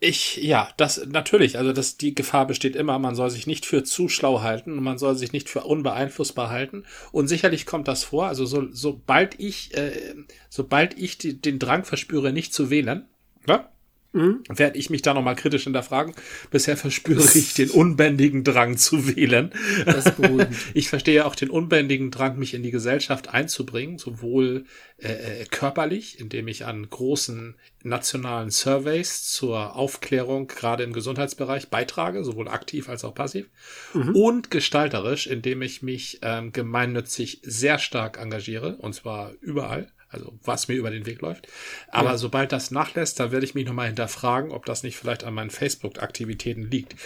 [0.00, 3.84] ich, ja, das natürlich, also das, die Gefahr besteht immer, man soll sich nicht für
[3.84, 6.84] zu schlau halten und man soll sich nicht für unbeeinflussbar halten.
[7.10, 10.14] Und sicherlich kommt das vor, also so, sobald ich, äh,
[10.50, 13.08] sobald ich die, den Drang verspüre, nicht zu wählen,
[13.46, 13.66] ne?
[14.14, 14.44] Mhm.
[14.48, 16.14] Werde ich mich da nochmal kritisch hinterfragen.
[16.50, 19.50] Bisher verspüre ich den unbändigen Drang zu wählen.
[20.74, 24.66] ich verstehe auch den unbändigen Drang, mich in die Gesellschaft einzubringen, sowohl
[24.98, 32.22] äh, äh, körperlich, indem ich an großen nationalen Surveys zur Aufklärung gerade im Gesundheitsbereich beitrage,
[32.22, 33.50] sowohl aktiv als auch passiv,
[33.94, 34.14] mhm.
[34.14, 40.68] und gestalterisch, indem ich mich ähm, gemeinnützig sehr stark engagiere, und zwar überall also was
[40.68, 41.48] mir über den Weg läuft.
[41.88, 42.18] Aber ja.
[42.18, 45.50] sobald das nachlässt, dann werde ich mich nochmal hinterfragen, ob das nicht vielleicht an meinen
[45.50, 46.96] Facebook-Aktivitäten liegt.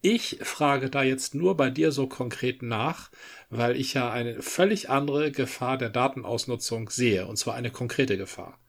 [0.00, 3.10] Ich frage da jetzt nur bei dir so konkret nach,
[3.50, 8.60] weil ich ja eine völlig andere Gefahr der Datenausnutzung sehe, und zwar eine konkrete Gefahr.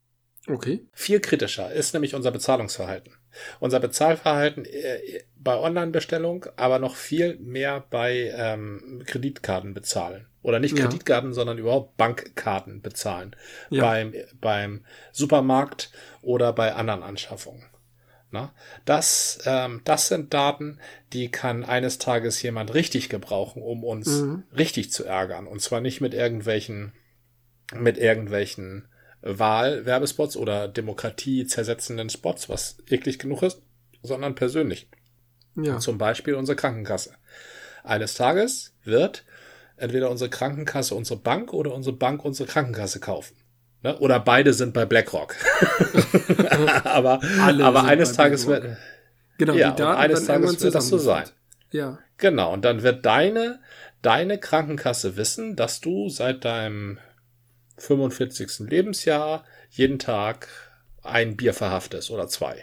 [0.47, 0.88] Okay.
[0.93, 3.14] Viel kritischer ist nämlich unser Bezahlungsverhalten.
[3.60, 10.29] Unser Bezahlverhalten äh, bei Online-Bestellung, aber noch viel mehr bei ähm, Kreditkarten bezahlen.
[10.42, 10.86] Oder nicht Ja.
[10.86, 13.36] Kreditkarten, sondern überhaupt Bankkarten bezahlen.
[13.70, 13.84] Ja.
[13.84, 17.66] Beim, beim Supermarkt oder bei anderen Anschaffungen.
[18.32, 18.54] Na,
[18.86, 20.80] das, ähm, das sind Daten,
[21.14, 24.44] die kann eines Tages jemand richtig gebrauchen, um uns Mhm.
[24.56, 25.48] richtig zu ärgern.
[25.48, 26.94] Und zwar nicht mit irgendwelchen,
[27.74, 28.88] mit irgendwelchen
[29.22, 33.62] Wahlwerbespots oder Demokratie zersetzenden Spots, was eklig genug ist,
[34.04, 34.88] sondern persönlich.
[35.56, 35.80] Ja.
[35.80, 37.16] Zum Beispiel unsere Krankenkasse.
[37.84, 39.26] Eines Tages wird
[39.80, 43.36] entweder unsere Krankenkasse unsere Bank oder unsere Bank unsere Krankenkasse kaufen.
[43.82, 43.98] Ne?
[44.00, 45.36] Oder beide sind bei BlackRock.
[46.84, 48.64] aber Alle aber eines Tages BlackRock.
[48.64, 48.78] wird,
[49.40, 51.24] Genau, Ja, die Daten und eines Tages wird das so sein.
[51.72, 51.98] Ja.
[52.18, 53.62] Genau, und dann wird deine,
[54.02, 57.00] deine Krankenkasse wissen, dass du seit deinem
[57.78, 58.70] 45.
[58.70, 60.50] Lebensjahr jeden Tag
[61.02, 62.58] ein Bier verhaftest oder zwei.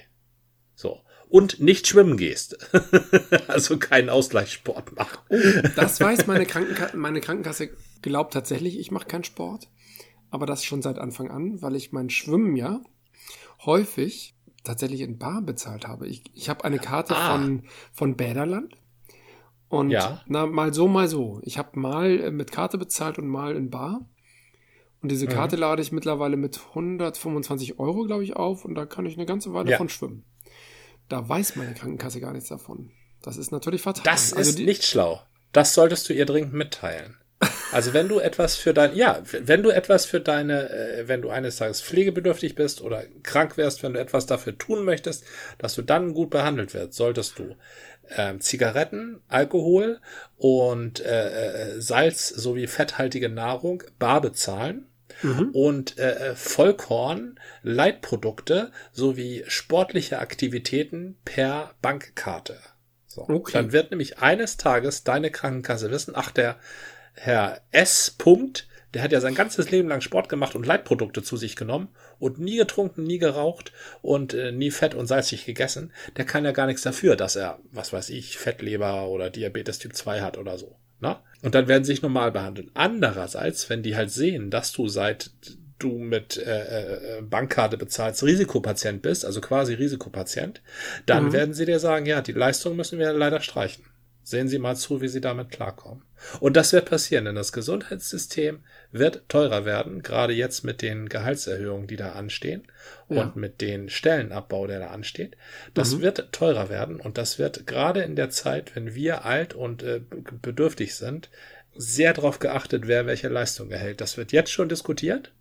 [0.74, 1.00] So.
[1.28, 2.56] Und nicht schwimmen gehst.
[3.48, 5.18] also keinen Ausgleichssport machen.
[5.74, 7.70] Das weiß meine, Krankenka meine Krankenkasse,
[8.02, 9.68] glaubt tatsächlich, ich mache keinen Sport.
[10.30, 12.80] Aber das schon seit Anfang an, weil ich mein Schwimmen ja
[13.64, 16.06] häufig tatsächlich in Bar bezahlt habe.
[16.08, 17.32] Ich, ich habe eine Karte Ah.
[17.32, 17.62] von,
[17.92, 18.74] von Bäderland.
[19.68, 20.22] Und Ja.
[20.26, 21.40] na, mal so, mal so.
[21.42, 24.08] Ich habe mal äh, mit Karte bezahlt und mal in Bar.
[25.02, 28.64] Und diese Karte lade ich mittlerweile mit 125 Euro, glaube ich, auf.
[28.64, 29.76] Und da kann ich eine ganze Weile Ja.
[29.76, 30.24] von schwimmen.
[31.08, 32.90] Da weiß meine Krankenkasse gar nichts davon.
[33.22, 34.02] Das ist natürlich fatal.
[34.04, 35.22] Das Also ist nicht schlau.
[35.52, 37.16] Das solltest du ihr dringend mitteilen.
[37.72, 41.28] Also wenn du etwas für dein, ja, wenn du etwas für deine, äh, wenn du
[41.28, 45.24] eines Tages pflegebedürftig bist oder krank wärst, wenn du etwas dafür tun möchtest,
[45.58, 47.56] dass du dann gut behandelt wirst, solltest du
[48.16, 50.00] ähm, Zigaretten, Alkohol
[50.36, 54.86] und äh, äh, Salz sowie fetthaltige Nahrung bar bezahlen
[55.22, 55.50] Mhm.
[55.52, 62.58] und äh, Vollkorn, Leitprodukte sowie sportliche Aktivitäten per Bankkarte.
[63.06, 63.28] So.
[63.28, 63.52] Okay.
[63.52, 66.56] Dann wird nämlich eines Tages deine Krankenkasse wissen, ach, der
[67.14, 68.10] Herr S.
[68.10, 71.88] Punkt, der hat ja sein ganzes Leben lang Sport gemacht und Leitprodukte zu sich genommen
[72.18, 75.92] und nie getrunken, nie geraucht und äh, nie fett und salzig gegessen.
[76.16, 79.94] Der kann ja gar nichts dafür, dass er, was weiß ich, Fettleber oder Diabetes Typ
[79.94, 80.78] 2 hat oder so.
[81.06, 81.16] Ne?
[81.42, 82.70] Und dann werden sie sich normal behandeln.
[82.74, 85.30] Andererseits, wenn die halt sehen, dass du seit
[85.78, 90.62] du mit äh, äh, Bankkarte bezahlst, Risikopatient bist, also quasi Risikopatient,
[91.04, 91.32] dann Mhm.
[91.32, 93.84] werden sie dir sagen, ja, die Leistung müssen wir leider streichen.
[94.22, 96.02] Sehen Sie mal zu, wie Sie damit klarkommen.
[96.40, 98.58] Und das wird passieren, denn das Gesundheitssystem
[98.90, 102.66] wird teurer werden, gerade jetzt mit den Gehaltserhöhungen, die da anstehen
[103.08, 103.22] Ja.
[103.22, 105.36] und mit den Stellenabbau, der da ansteht.
[105.74, 106.02] Das Mhm.
[106.02, 110.00] wird teurer werden und das wird gerade in der Zeit, wenn wir alt und äh,
[110.42, 111.30] bedürftig sind,
[111.76, 114.00] sehr darauf geachtet, wer welche Leistung erhält.
[114.00, 115.32] Das wird jetzt schon diskutiert,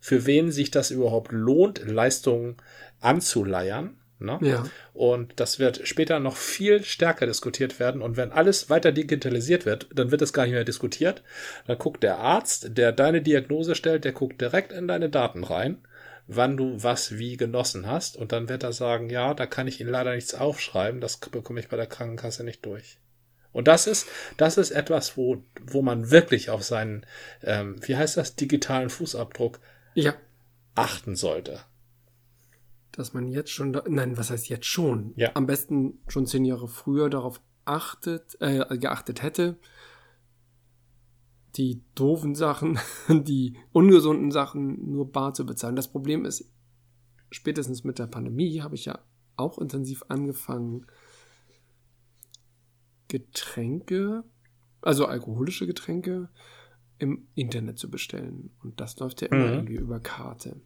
[0.00, 2.56] für wen sich das überhaupt lohnt, Leistungen
[3.00, 3.96] anzuleiern.
[4.18, 4.38] Ne?
[4.42, 4.64] Ja.
[4.94, 8.00] Und das wird später noch viel stärker diskutiert werden.
[8.02, 11.22] Und wenn alles weiter digitalisiert wird, dann wird es gar nicht mehr diskutiert.
[11.66, 15.78] Dann guckt der Arzt, der deine Diagnose stellt, der guckt direkt in deine Daten rein,
[16.26, 18.16] wann du was wie genossen hast.
[18.16, 21.00] Und dann wird er sagen, ja, da kann ich Ihnen leider nichts aufschreiben.
[21.00, 22.98] Das bekomme ich bei der Krankenkasse nicht durch.
[23.52, 24.06] Und das ist,
[24.36, 27.06] das ist etwas, wo, wo man wirklich auf seinen,
[27.42, 29.60] ähm, wie heißt das, digitalen Fußabdruck
[29.94, 30.14] Ja.
[30.74, 31.60] achten sollte.
[32.92, 35.12] dass man jetzt schon, da, nein, was heißt jetzt schon?
[35.16, 35.30] Ja.
[35.34, 39.56] Am besten schon zehn Jahre früher darauf achtet, äh, geachtet hätte,
[41.56, 42.78] die doofen Sachen,
[43.08, 45.76] die ungesunden Sachen nur bar zu bezahlen.
[45.76, 46.50] Das Problem ist,
[47.30, 48.98] spätestens mit der Pandemie habe ich ja
[49.36, 50.86] auch intensiv angefangen,
[53.08, 54.24] Getränke,
[54.82, 56.28] also alkoholische Getränke,
[56.98, 58.50] im Internet zu bestellen.
[58.62, 59.52] Und das läuft ja immer Mhm.
[59.54, 60.60] irgendwie über Karte.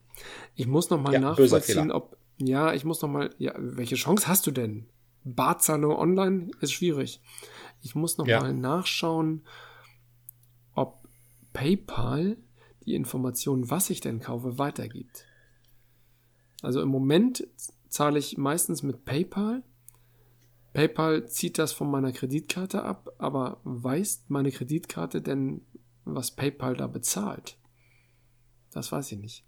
[0.54, 4.28] Ich muss noch mal Ja, nachvollziehen, ob, ja, ich muss noch mal, ja, welche Chance
[4.28, 4.86] hast du denn?
[5.24, 7.20] Barzahne online ist schwierig.
[7.82, 8.40] Ich muss noch Ja.
[8.40, 9.42] mal nachschauen,
[11.60, 12.38] PayPal
[12.86, 15.26] die Informationen, was ich denn kaufe, weitergibt.
[16.62, 17.46] Also im Moment
[17.90, 19.62] zahle ich meistens mit PayPal.
[20.72, 25.60] PayPal zieht das von meiner Kreditkarte ab, aber weiß meine Kreditkarte denn,
[26.06, 27.58] was PayPal da bezahlt?
[28.70, 29.44] Das weiß ich nicht.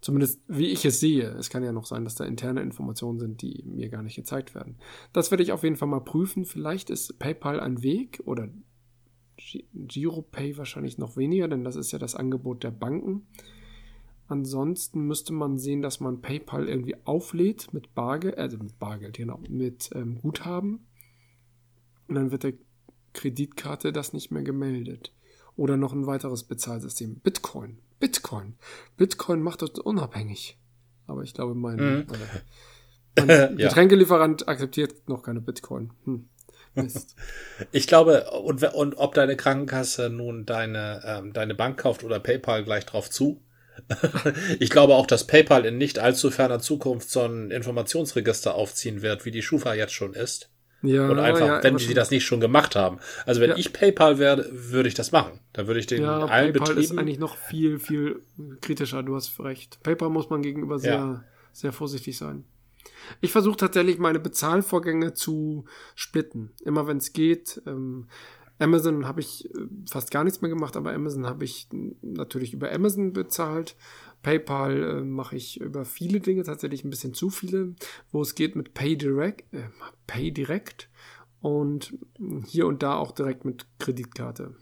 [0.00, 1.28] Zumindest wie ich es sehe.
[1.30, 4.54] Es kann ja noch sein, dass da interne Informationen sind, die mir gar nicht gezeigt
[4.54, 4.76] werden.
[5.12, 6.44] Das werde ich auf jeden Fall mal prüfen.
[6.44, 8.48] Vielleicht ist PayPal ein Weg oder
[9.36, 13.26] GiroPay wahrscheinlich noch weniger, denn das ist ja das Angebot der Banken.
[14.26, 19.38] Ansonsten müsste man sehen, dass man PayPal irgendwie auflädt mit Bargeld, also mit Bargeld, genau,
[19.48, 20.86] mit ähm, Guthaben.
[22.08, 22.54] Und dann wird der
[23.12, 25.12] Kreditkarte das nicht mehr gemeldet.
[25.56, 27.16] Oder noch ein weiteres Bezahlsystem.
[27.16, 27.78] Bitcoin.
[28.00, 28.54] Bitcoin.
[28.96, 30.58] Bitcoin macht uns unabhängig.
[31.06, 32.06] Aber ich glaube, mein, mhm.
[33.16, 33.56] äh, mein.
[33.56, 35.92] Getränkelieferant akzeptiert noch keine Bitcoin.
[36.04, 36.28] Hm.
[36.74, 37.16] Mist.
[37.72, 42.64] Ich glaube, und, und ob deine Krankenkasse nun deine, ähm, deine Bank kauft oder PayPal
[42.64, 43.40] gleich drauf zu.
[44.58, 49.24] ich glaube auch, dass PayPal in nicht allzu ferner Zukunft so ein Informationsregister aufziehen wird,
[49.24, 50.50] wie die Schufa jetzt schon ist.
[50.82, 52.98] Ja, und einfach, ja, wenn sie das nicht schon gemacht haben.
[53.24, 53.56] Also wenn ja.
[53.56, 55.40] ich PayPal wäre, würde ich das machen.
[55.54, 56.80] Da würde ich den ja, allen PayPal Betrieben.
[56.80, 58.20] ist eigentlich noch viel, viel
[58.60, 59.02] kritischer.
[59.02, 59.82] Du hast recht.
[59.82, 62.44] PayPal muss man gegenüber sehr, sehr vorsichtig sein.
[63.20, 65.64] Ich versuche tatsächlich meine Bezahlvorgänge zu
[65.94, 66.52] splitten.
[66.64, 67.62] Immer wenn es geht.
[67.66, 68.08] Ähm,
[68.58, 71.68] Amazon habe ich äh, fast gar nichts mehr gemacht, aber Amazon habe ich
[72.02, 73.76] natürlich über Amazon bezahlt.
[74.22, 77.74] PayPal äh, mache ich über viele Dinge, tatsächlich ein bisschen zu viele,
[78.10, 79.68] wo es geht mit Pay Direct, äh,
[80.06, 80.88] Pay Direct
[81.40, 81.94] und
[82.46, 84.56] hier und da auch direkt mit Kreditkarte.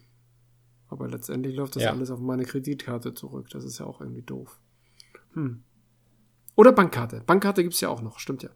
[0.89, 1.91] Aber letztendlich läuft das ja.
[1.93, 3.49] alles auf meine Kreditkarte zurück.
[3.51, 4.61] Das ist ja auch irgendwie doof.
[5.35, 5.63] Hm.
[6.55, 7.23] Oder Bankkarte.
[7.27, 8.51] Bankkarte gibt es ja auch noch, stimmt ja.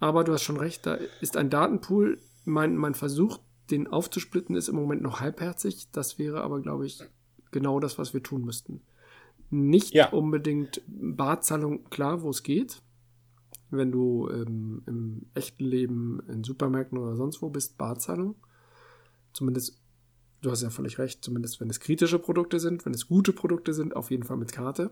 [0.00, 2.20] Aber du hast schon recht, da ist ein Datenpool.
[2.44, 5.90] Mein, mein Versuch, den aufzusplitten, ist im Moment noch halbherzig.
[5.90, 7.02] Das wäre aber, glaube ich,
[7.50, 8.82] genau das, was wir tun müssten.
[9.50, 10.10] Nicht ja.
[10.10, 12.82] unbedingt Barzahlung, klar, wo es geht.
[13.70, 18.36] Wenn du ähm, im echten Leben in Supermärkten oder sonst wo bist, Barzahlung.
[19.32, 19.80] Zumindest,
[20.40, 23.74] du hast ja völlig recht, zumindest wenn es kritische Produkte sind, wenn es gute Produkte
[23.74, 24.90] sind, auf jeden Fall mit Karte.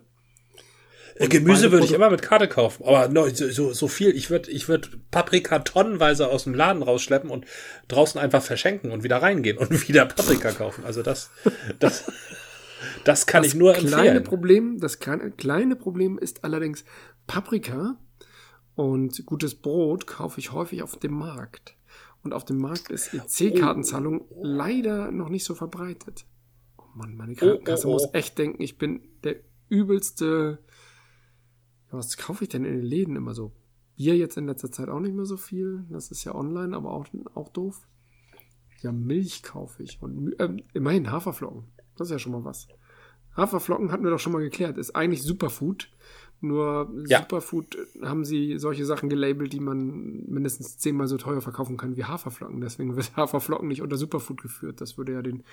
[1.14, 4.10] Äh, Und Gemüse würde ich immer mit Karte kaufen, aber no, so, so viel.
[4.16, 7.46] Ich würde ich würd Paprika tonnenweise aus dem Laden rausschleppen und
[7.88, 10.84] draußen einfach verschenken und wieder reingehen und wieder Paprika kaufen.
[10.84, 11.30] Also das,
[11.78, 12.04] das.
[13.04, 14.24] Das kann das ich nur kleine empfehlen.
[14.24, 16.84] Problem, das kleine Problem ist allerdings
[17.26, 17.96] Paprika
[18.74, 21.76] und gutes Brot kaufe ich häufig auf dem Markt.
[22.22, 24.40] Und auf dem Markt ist EC-Kartenzahlung oh.
[24.42, 26.26] leider noch nicht so verbreitet.
[26.76, 29.36] Oh Mann, meine Krankenkasse oh, oh, muss echt denken, ich bin der
[29.68, 30.58] übelste.
[31.90, 33.52] Was kaufe ich denn in den Läden immer so?
[33.96, 35.84] Bier jetzt in letzter Zeit auch nicht mehr so viel.
[35.88, 37.86] Das ist ja online, aber auch, auch doof.
[38.82, 40.02] Ja, Milch kaufe ich.
[40.02, 41.64] Und äh, immerhin Haferflocken.
[41.96, 42.68] Das ist ja schon mal was.
[43.36, 44.76] Haferflocken hatten wir doch schon mal geklärt.
[44.78, 45.90] Ist eigentlich Superfood.
[46.40, 47.20] Nur ja.
[47.20, 52.04] Superfood haben sie solche Sachen gelabelt, die man mindestens zehnmal so teuer verkaufen kann wie
[52.04, 52.60] Haferflocken.
[52.60, 54.80] Deswegen wird Haferflocken nicht unter Superfood geführt.
[54.80, 55.44] Das würde ja den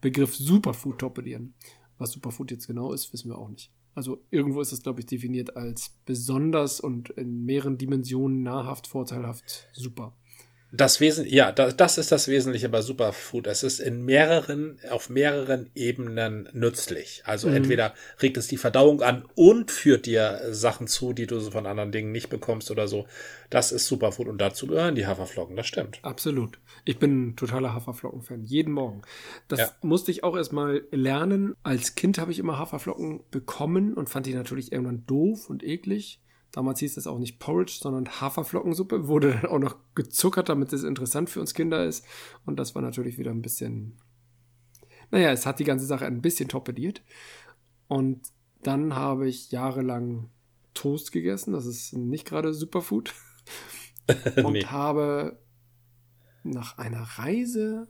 [0.00, 1.54] Begriff Superfood torpedieren.
[1.98, 3.70] Was Superfood jetzt genau ist, wissen wir auch nicht.
[3.94, 9.68] Also irgendwo ist es, glaube ich, definiert als besonders und in mehreren Dimensionen nahrhaft, vorteilhaft,
[9.72, 10.14] super.
[10.74, 13.46] Das Wesen, ja, das, das ist das Wesentliche bei Superfood.
[13.46, 17.22] Es ist in mehreren, auf mehreren Ebenen nützlich.
[17.26, 17.56] Also mhm.
[17.56, 17.92] entweder
[18.22, 22.10] regt es die Verdauung an und führt dir Sachen zu, die du von anderen Dingen
[22.10, 23.06] nicht bekommst oder so.
[23.50, 25.98] Das ist Superfood und dazu gehören die Haferflocken, das stimmt.
[26.00, 26.58] Absolut.
[26.86, 29.02] Ich bin ein totaler Haferflocken-Fan, jeden Morgen.
[29.48, 29.70] Das ja.
[29.82, 31.54] musste ich auch erstmal lernen.
[31.62, 36.18] Als Kind habe ich immer Haferflocken bekommen und fand die natürlich irgendwann doof und eklig.
[36.52, 39.08] Damals hieß das auch nicht Porridge, sondern Haferflockensuppe.
[39.08, 42.04] Wurde dann auch noch gezuckert, damit es interessant für uns Kinder ist.
[42.44, 43.96] Und das war natürlich wieder ein bisschen.
[45.10, 47.02] Naja, es hat die ganze Sache ein bisschen torpediert.
[47.88, 48.20] Und
[48.62, 50.30] dann habe ich jahrelang
[50.74, 51.52] Toast gegessen.
[51.52, 53.14] Das ist nicht gerade Superfood.
[54.44, 54.64] Und nee.
[54.64, 55.38] habe
[56.44, 57.88] nach einer Reise,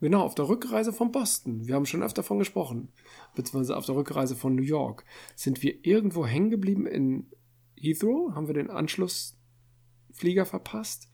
[0.00, 2.92] genau, auf der Rückreise von Boston, wir haben schon öfter davon gesprochen,
[3.34, 7.30] beziehungsweise auf der Rückreise von New York, sind wir irgendwo hängen geblieben in
[7.76, 11.10] Heathrow, haben wir den Anschlussflieger verpasst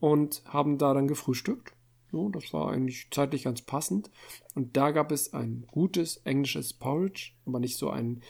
[0.00, 1.74] und haben da dann gefrühstückt.
[2.10, 4.10] So, das war eigentlich zeitlich ganz passend.
[4.54, 8.22] Und da gab es ein gutes englisches Porridge, aber nicht so ein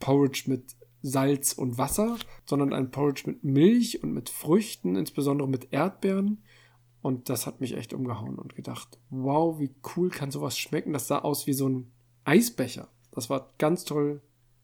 [0.00, 5.72] Porridge mit Salz und Wasser, sondern ein Porridge mit Milch und mit Früchten, insbesondere mit
[5.72, 6.42] Erdbeeren.
[7.02, 10.92] Und das hat mich echt umgehauen und gedacht, wow, wie cool kann sowas schmecken.
[10.92, 11.92] Das sah aus wie so ein
[12.24, 12.88] Eisbecher.
[13.10, 14.22] Das war ganz toll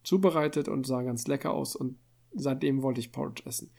[0.09, 1.98] zubereitet und sah ganz lecker aus und
[2.32, 3.70] seitdem wollte ich Porridge essen.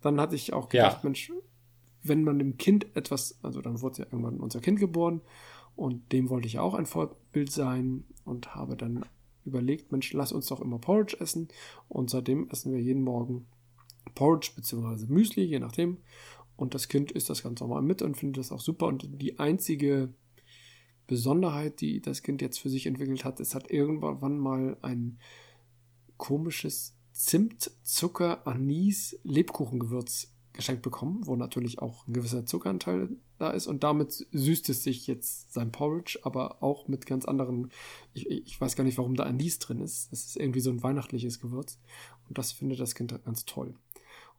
[0.00, 1.00] Dann hatte ich auch gedacht, ja.
[1.04, 1.32] Mensch,
[2.02, 5.20] wenn man dem Kind etwas, also dann wurde ja irgendwann unser Kind geboren
[5.76, 9.04] und dem wollte ich auch ein Vorbild sein und habe dann
[9.44, 11.48] überlegt, Mensch, lass uns doch immer Porridge essen
[11.88, 13.46] und seitdem essen wir jeden Morgen
[14.14, 15.06] Porridge bzw.
[15.06, 15.98] Müsli, je nachdem.
[16.56, 18.86] Und das Kind isst das ganz normal mit und findet das auch super.
[18.86, 20.12] Und die einzige
[21.06, 25.18] Besonderheit, die das Kind jetzt für sich entwickelt hat, es hat irgendwann mal ein
[26.18, 33.66] komisches Zimt, Zucker, Anis, Lebkuchengewürz geschenkt bekommen, wo natürlich auch ein gewisser Zuckeranteil da ist
[33.66, 37.70] und damit süßt es sich jetzt sein Porridge, aber auch mit ganz anderen,
[38.14, 40.10] ich, ich weiß gar nicht, warum da Anis drin ist.
[40.10, 41.78] Das ist irgendwie so ein weihnachtliches Gewürz
[42.28, 43.74] und das findet das Kind ganz toll.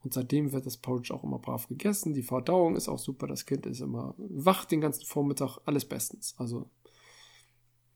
[0.04, 2.14] Und seitdem wird das Porridge auch immer brav gegessen.
[2.14, 3.28] Die Verdauung ist auch super.
[3.28, 5.58] Das Kind ist immer wach den ganzen Vormittag.
[5.66, 6.36] Alles bestens.
[6.38, 6.70] Also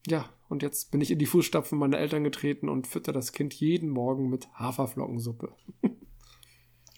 [0.08, 3.54] Ja, und jetzt bin ich in die Fußstapfen meiner Eltern getreten und fütter das Kind
[3.54, 5.54] jeden Morgen mit Haferflockensuppe.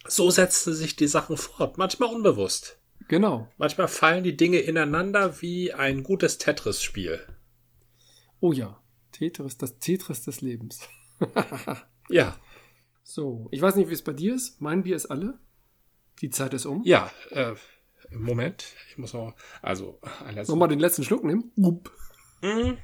[0.05, 2.77] So setzte sich die Sachen fort, manchmal unbewusst.
[3.07, 3.47] Genau.
[3.57, 7.25] Manchmal fallen die Dinge ineinander wie ein gutes Tetris-Spiel.
[8.41, 8.83] Oh ja,
[9.13, 10.81] Tetris, das Tetris des Lebens.
[12.09, 12.37] Ja,
[13.03, 14.59] So, ich weiß nicht, wie es bei dir ist.
[14.59, 15.39] Mein Bier ist alle.
[16.21, 16.81] Die Zeit ist um.
[16.83, 17.55] ja, äh,
[18.11, 21.51] Moment, ich muss noch, also, letztes Nochmal den letzten Schluck nehmen.
[21.55, 22.77] Mhm.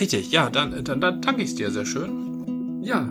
[0.00, 2.82] Richtig, ja, dann, dann, dann danke ich dir sehr schön.
[2.82, 3.08] Ja,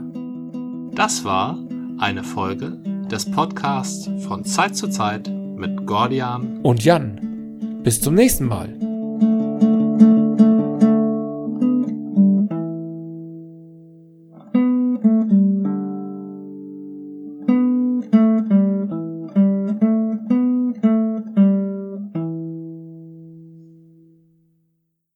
[0.96, 1.58] Das war
[1.98, 2.78] eine Folge
[3.10, 7.82] des Podcasts von Zeit zu Zeit mit Gordian und Jan.
[7.84, 8.78] Bis zum nächsten Mal.